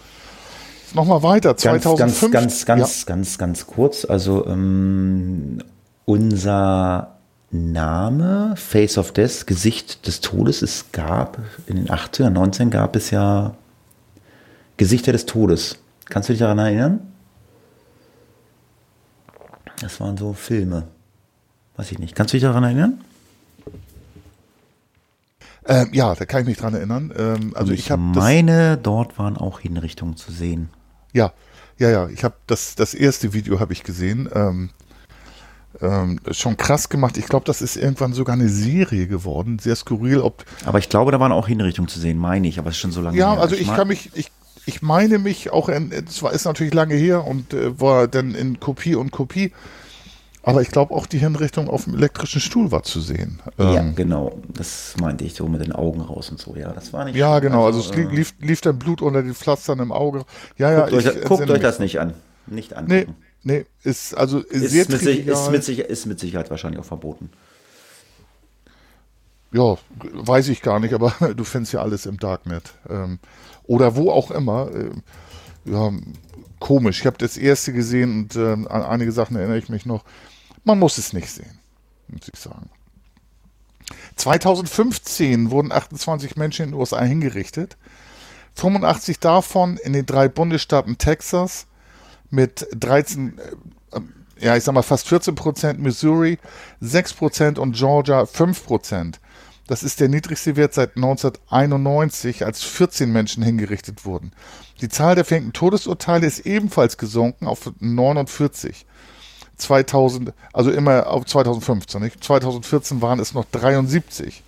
[0.94, 2.32] Nochmal weiter, 2005.
[2.32, 3.06] Ganz, ganz, ganz, ja.
[3.08, 4.06] ganz, ganz kurz.
[4.06, 5.60] Also ähm,
[6.06, 7.18] unser
[7.52, 13.12] Name, Face of Death, Gesicht des Todes, es gab in den 80er, 19 gab es
[13.12, 13.54] ja
[14.78, 15.78] Gesichter des Todes.
[16.06, 17.00] Kannst du dich daran erinnern?
[19.82, 20.88] Das waren so Filme.
[21.76, 22.16] Weiß ich nicht.
[22.16, 23.02] Kannst du dich daran erinnern?
[25.68, 27.14] Ähm, ja, da kann ich mich dran erinnern.
[27.16, 30.70] Ähm, also ich, ich meine, dort waren auch Hinrichtungen zu sehen.
[31.18, 31.34] Ja,
[31.80, 32.08] ja, ja.
[32.10, 34.30] Ich habe das, das erste Video habe ich gesehen.
[34.34, 34.70] Ähm,
[35.80, 37.18] Ähm, schon krass gemacht.
[37.18, 39.60] Ich glaube, das ist irgendwann sogar eine Serie geworden.
[39.60, 40.22] Sehr skurril.
[40.22, 42.82] Ob, Aber ich glaube, da waren auch Hinrichtungen zu sehen, meine ich, aber es ist
[42.82, 43.42] schon so lange ja, her.
[43.42, 44.32] also ich mein- kann mich, ich,
[44.66, 48.60] ich meine mich auch, es war, ist natürlich lange her und äh, war dann in
[48.60, 49.52] Kopie und Kopie.
[50.48, 53.42] Aber ich glaube auch die Hinrichtung auf dem elektrischen Stuhl war zu sehen.
[53.58, 54.40] Ja, Ähm, genau.
[54.54, 56.56] Das meinte ich so mit den Augen raus und so.
[56.56, 57.16] Ja, das war nicht.
[57.16, 57.66] ja, genau.
[57.66, 60.24] Also, es äh, lief, lief, lief dann Blut unter den Pflastern im Auge.
[60.58, 60.80] Ja, ja.
[60.82, 62.14] guckt euch, ich das- guckt euch das nicht an.
[62.46, 63.16] Nicht Nee, angucken.
[63.44, 66.86] nee, ist also Ist, sehr mit, sich, ist, mit sich, ist mit Sicherheit wahrscheinlich auch
[66.86, 67.30] verboten.
[69.52, 69.78] Ja,
[70.14, 72.74] weiß ich gar nicht, aber du findest ja alles im Darknet.
[72.90, 73.20] Ähm,
[73.64, 74.70] oder wo auch immer.
[74.74, 75.04] Ähm,
[75.66, 75.92] ja,
[76.60, 77.02] komisch.
[77.02, 80.04] Ich habe das erste gesehen und ähm, an einige Sachen erinnere ich mich noch.
[80.68, 81.60] Man muss es nicht sehen,
[82.10, 82.70] muss ich sagen.
[84.18, 87.78] 2015 wurden 28 Menschen in den USA hingerichtet.
[88.56, 91.68] 85 davon in den drei Bundesstaaten Texas
[92.32, 93.40] mit 13,
[93.94, 94.02] äh,
[94.42, 96.38] ja, ich sag mal fast 14 Prozent, Missouri
[96.82, 99.22] 6 Prozent und Georgia 5 Prozent.
[99.68, 104.34] Das ist der niedrigste Wert seit 1991, als 14 Menschen hingerichtet wurden.
[104.82, 108.86] Die Zahl der verhängten Todesurteile ist ebenfalls gesunken auf 49.
[109.58, 112.24] 2000, also immer auf 2015, nicht?
[112.24, 114.44] 2014 waren es noch 73.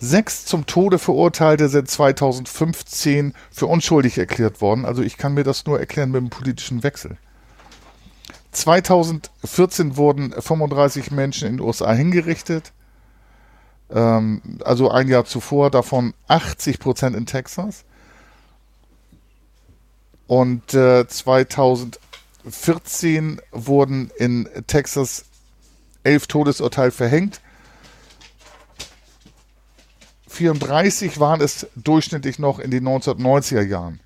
[0.00, 4.84] Sechs zum Tode Verurteilte sind 2015 für unschuldig erklärt worden.
[4.84, 7.16] Also ich kann mir das nur erklären mit dem politischen Wechsel.
[8.52, 12.72] 2014 wurden 35 Menschen in den USA hingerichtet.
[13.90, 17.84] Ähm, also ein Jahr zuvor, davon 80 Prozent in Texas.
[20.28, 21.06] Und äh,
[22.42, 25.24] 2014 wurden in Texas
[26.04, 27.40] elf Todesurteile verhängt.
[30.28, 34.00] 34 waren es durchschnittlich noch in den 1990er Jahren.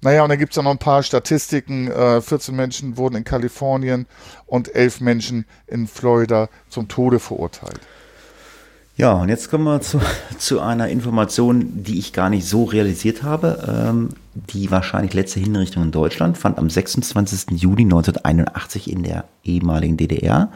[0.00, 1.90] Naja, und dann gibt es ja noch ein paar Statistiken.
[1.90, 4.06] Äh, 14 Menschen wurden in Kalifornien
[4.46, 7.80] und 11 Menschen in Florida zum Tode verurteilt.
[8.98, 10.00] Ja, und jetzt kommen wir zu,
[10.38, 13.86] zu einer Information, die ich gar nicht so realisiert habe.
[13.86, 17.60] Ähm, die wahrscheinlich letzte Hinrichtung in Deutschland fand am 26.
[17.60, 20.50] Juli 1981 in der ehemaligen DDR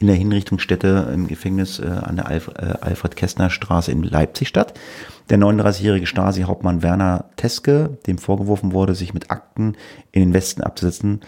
[0.00, 4.74] in der Hinrichtungsstätte im Gefängnis äh, an der Alf, äh, Alfred-Kästner-Straße in Leipzig statt.
[5.30, 9.76] Der 39-jährige Stasi-Hauptmann Werner Teske, dem vorgeworfen wurde, sich mit Akten
[10.10, 11.20] in den Westen abzusetzen,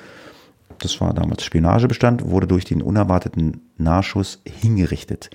[0.79, 5.31] das war damals Spionagebestand, wurde durch den unerwarteten Nahschuss hingerichtet.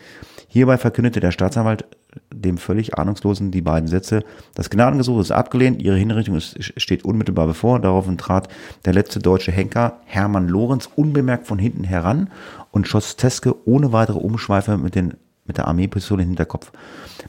[0.47, 1.85] Hierbei verkündete der Staatsanwalt
[2.31, 4.23] dem völlig Ahnungslosen die beiden Sätze,
[4.55, 7.79] das Gnadengesuch ist abgelehnt, ihre Hinrichtung ist, steht unmittelbar bevor.
[7.79, 8.49] Daraufhin trat
[8.85, 12.29] der letzte deutsche Henker, Hermann Lorenz, unbemerkt von hinten heran
[12.71, 15.15] und schoss Teske ohne weitere Umschweife mit, den,
[15.45, 16.71] mit der Armeepistole den Hinterkopf.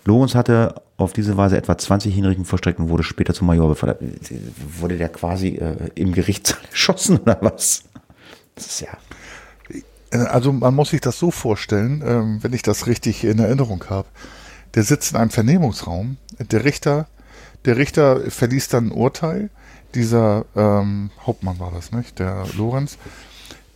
[0.05, 4.01] Lorenz hatte auf diese Weise etwa 20 Hinrichtungen vollstreckt und wurde später zum Major befördert.
[4.79, 7.85] Wurde der quasi äh, im Gerichtssaal erschossen oder was?
[8.55, 8.97] Das ist ja.
[10.11, 13.85] Äh, Also man muss sich das so vorstellen, ähm, wenn ich das richtig in Erinnerung
[13.89, 14.09] habe.
[14.75, 17.07] Der sitzt in einem Vernehmungsraum, der Richter,
[17.65, 19.51] der Richter verliest dann ein Urteil.
[19.95, 22.19] Dieser ähm, Hauptmann war das, nicht?
[22.19, 22.99] Der Lorenz,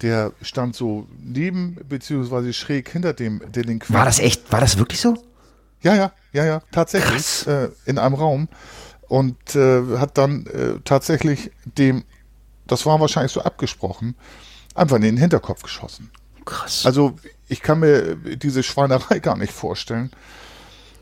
[0.03, 3.95] der stand so neben beziehungsweise schräg hinter dem Delinquenten.
[3.95, 4.51] War das echt?
[4.51, 5.17] War das wirklich so?
[5.83, 7.47] Ja, ja, ja, ja, tatsächlich.
[7.47, 8.49] Äh, in einem Raum.
[9.07, 12.05] Und äh, hat dann äh, tatsächlich dem,
[12.67, 14.17] das war wahrscheinlich so abgesprochen,
[14.79, 16.11] einfach in den Hinterkopf geschossen.
[16.45, 16.87] Krass.
[16.87, 17.17] Also
[17.49, 20.11] ich kann mir diese Schweinerei gar nicht vorstellen,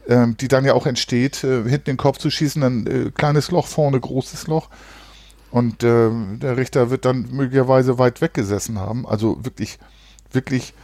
[0.09, 3.51] ähm, die dann ja auch entsteht, äh, hinten den Kopf zu schießen, dann äh, kleines
[3.51, 4.69] Loch, vorne großes Loch.
[5.51, 9.07] Und äh, der Richter wird dann möglicherweise weit weggesessen haben.
[9.07, 9.79] Also wirklich,
[10.33, 10.75] wirklich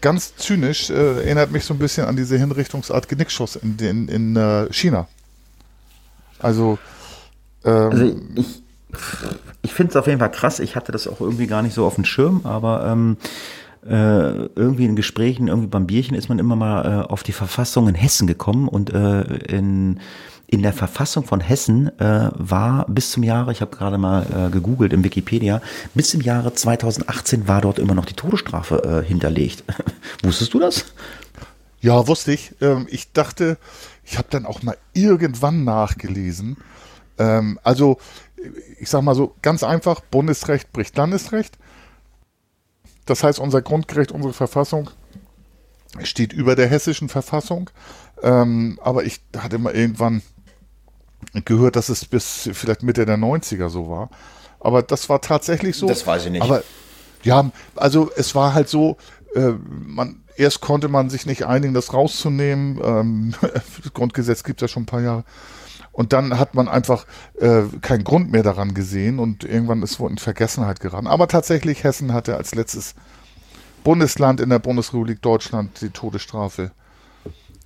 [0.00, 0.90] ganz zynisch.
[0.90, 5.08] Äh, erinnert mich so ein bisschen an diese Hinrichtungsart Genickschuss in, in, in äh, China.
[6.38, 6.78] Also,
[7.64, 8.62] ähm, Also ich,
[9.62, 10.60] ich finde es auf jeden Fall krass.
[10.60, 13.16] Ich hatte das auch irgendwie gar nicht so auf dem Schirm, aber ähm,
[13.86, 17.88] äh, irgendwie in Gesprächen, irgendwie beim Bierchen ist man immer mal äh, auf die Verfassung
[17.88, 20.00] in Hessen gekommen und äh, in
[20.50, 24.50] in der Verfassung von Hessen äh, war bis zum Jahre, ich habe gerade mal äh,
[24.50, 25.62] gegoogelt im Wikipedia,
[25.94, 29.62] bis im Jahre 2018 war dort immer noch die Todesstrafe äh, hinterlegt.
[30.24, 30.86] Wusstest du das?
[31.80, 32.52] Ja, wusste ich.
[32.60, 33.58] Ähm, ich dachte,
[34.04, 36.56] ich habe dann auch mal irgendwann nachgelesen.
[37.16, 37.98] Ähm, also,
[38.78, 41.58] ich sag mal so, ganz einfach, Bundesrecht bricht Landesrecht.
[43.06, 44.90] Das heißt, unser Grundrecht, unsere Verfassung
[46.02, 47.70] steht über der hessischen Verfassung.
[48.22, 50.22] Ähm, aber ich hatte mal irgendwann
[51.44, 54.10] gehört, dass es bis vielleicht Mitte der 90er so war.
[54.60, 55.86] Aber das war tatsächlich so.
[55.86, 56.42] Das weiß ich nicht.
[56.42, 56.62] Aber
[57.22, 58.96] ja, also es war halt so,
[59.34, 62.80] äh, man, erst konnte man sich nicht einigen, das rauszunehmen.
[62.82, 63.64] Ähm, das
[63.94, 65.24] Grundgesetz gibt es ja schon ein paar Jahre.
[65.92, 67.06] Und dann hat man einfach
[67.38, 71.06] äh, keinen Grund mehr daran gesehen und irgendwann ist wohl in Vergessenheit geraten.
[71.06, 72.94] Aber tatsächlich, Hessen hatte als letztes
[73.82, 76.70] Bundesland in der Bundesrepublik Deutschland die Todesstrafe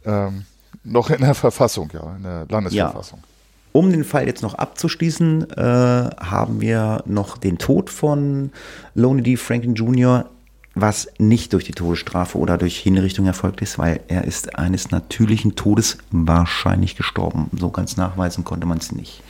[0.04, 0.46] ähm,
[0.84, 3.20] noch in der Verfassung, ja, in der Landesverfassung.
[3.20, 3.28] Ja.
[3.72, 8.52] Um den Fall jetzt noch abzuschließen, äh, haben wir noch den Tod von
[8.94, 9.36] Lonely D.
[9.36, 10.30] Franklin Jr.,
[10.74, 15.54] was nicht durch die Todesstrafe oder durch Hinrichtung erfolgt ist, weil er ist eines natürlichen
[15.54, 17.50] Todes wahrscheinlich gestorben.
[17.56, 19.22] So ganz nachweisen konnte man es nicht.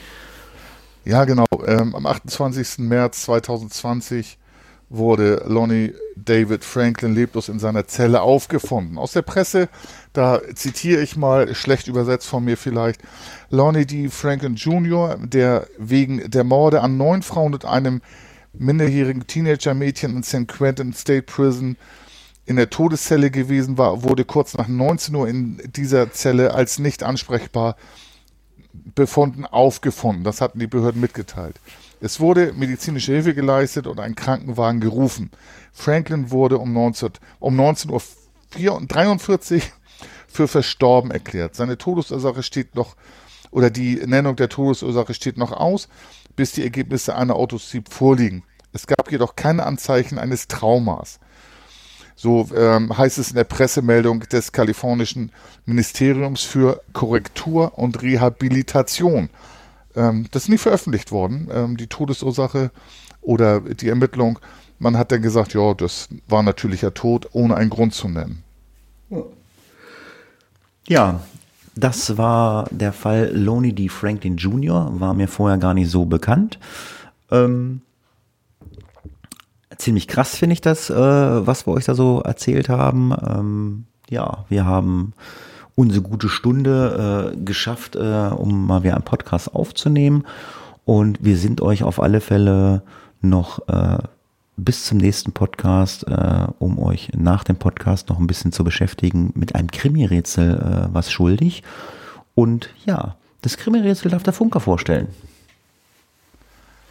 [1.03, 1.45] Ja, genau.
[1.65, 2.79] Ähm, am 28.
[2.79, 4.39] März 2020
[4.89, 8.97] wurde Lonnie David Franklin leblos in seiner Zelle aufgefunden.
[8.97, 9.69] Aus der Presse,
[10.13, 13.01] da zitiere ich mal, schlecht übersetzt von mir vielleicht,
[13.49, 14.09] Lonnie D.
[14.09, 18.01] Franklin Jr., der wegen der Morde an neun Frauen und einem
[18.57, 20.47] minderjährigen Teenager-Mädchen in St.
[20.47, 21.77] Quentin State Prison
[22.45, 27.03] in der Todeszelle gewesen war, wurde kurz nach 19 Uhr in dieser Zelle als nicht
[27.03, 27.75] ansprechbar
[28.93, 30.23] befunden aufgefunden.
[30.23, 31.59] Das hatten die Behörden mitgeteilt.
[32.01, 35.31] Es wurde medizinische Hilfe geleistet und ein Krankenwagen gerufen.
[35.71, 39.61] Franklin wurde um, 19, um 19.43 Uhr
[40.27, 41.55] für verstorben erklärt.
[41.55, 42.95] Seine Todesursache steht noch,
[43.51, 45.87] oder die Nennung der Todesursache steht noch aus,
[46.35, 48.43] bis die Ergebnisse einer Autopsie vorliegen.
[48.73, 51.19] Es gab jedoch keine Anzeichen eines Traumas.
[52.15, 55.31] So ähm, heißt es in der Pressemeldung des kalifornischen
[55.65, 59.29] Ministeriums für Korrektur und Rehabilitation.
[59.95, 62.71] Ähm, das ist nie veröffentlicht worden, ähm, die Todesursache
[63.21, 64.39] oder die Ermittlung.
[64.79, 68.43] Man hat dann gesagt, ja, das war natürlicher Tod, ohne einen Grund zu nennen.
[70.87, 71.21] Ja,
[71.75, 73.89] das war der Fall Loney D.
[73.89, 76.57] Franklin Jr., war mir vorher gar nicht so bekannt.
[77.31, 77.81] Ähm,
[79.77, 83.13] ziemlich krass finde ich das, äh, was wir euch da so erzählt haben.
[83.27, 85.13] Ähm, ja, wir haben
[85.75, 90.25] unsere gute Stunde äh, geschafft, äh, um mal wieder einen Podcast aufzunehmen.
[90.85, 92.83] Und wir sind euch auf alle Fälle
[93.21, 93.97] noch äh,
[94.57, 99.31] bis zum nächsten Podcast, äh, um euch nach dem Podcast noch ein bisschen zu beschäftigen,
[99.35, 101.63] mit einem Krimi-Rätsel äh, was schuldig.
[102.35, 105.07] Und ja, das Krimi-Rätsel darf der Funker vorstellen.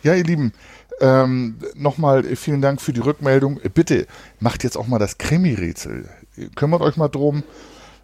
[0.02, 0.52] Ja, ihr Lieben,
[1.00, 3.60] ähm, nochmal vielen Dank für die Rückmeldung.
[3.72, 4.06] Bitte
[4.40, 6.08] macht jetzt auch mal das Krimi-Rätsel.
[6.54, 7.42] Kümmert euch mal drum.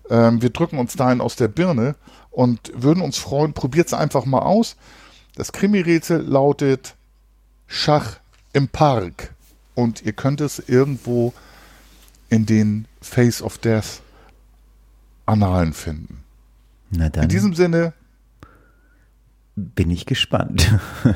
[0.09, 1.95] Ähm, wir drücken uns dahin aus der Birne
[2.31, 4.77] und würden uns freuen, probiert es einfach mal aus.
[5.37, 6.95] Das Krimi-Rätsel lautet
[7.67, 8.19] Schach
[8.53, 9.35] im Park.
[9.81, 11.33] Und ihr könnt es irgendwo
[12.28, 14.03] in den Face of Death
[15.26, 16.22] Annalen finden.
[16.93, 17.93] In diesem Sinne
[19.57, 20.70] bin ich gespannt.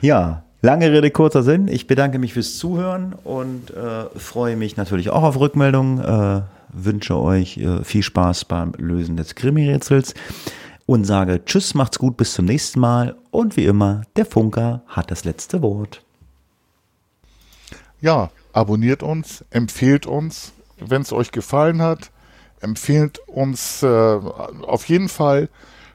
[0.00, 1.68] Ja, lange Rede, kurzer Sinn.
[1.68, 5.98] Ich bedanke mich fürs Zuhören und äh, freue mich natürlich auch auf Rückmeldungen.
[6.02, 10.14] Äh, wünsche euch äh, viel Spaß beim Lösen des Krimi-Rätsels
[10.86, 13.14] und sage Tschüss, macht's gut, bis zum nächsten Mal.
[13.30, 16.02] Und wie immer, der Funker hat das letzte Wort.
[18.00, 22.10] Ja, abonniert uns, empfehlt uns, wenn es euch gefallen hat.
[22.60, 25.48] Empfehlt uns äh, auf jeden Fall,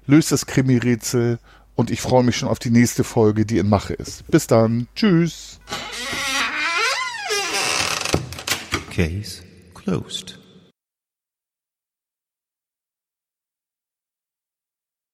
[0.07, 1.39] löst das Krimi-Rätsel
[1.75, 4.25] und ich freue mich schon auf die nächste Folge, die in Mache ist.
[4.27, 4.87] Bis dann.
[4.95, 5.59] Tschüss.
[8.91, 9.43] Case
[9.73, 10.44] closed.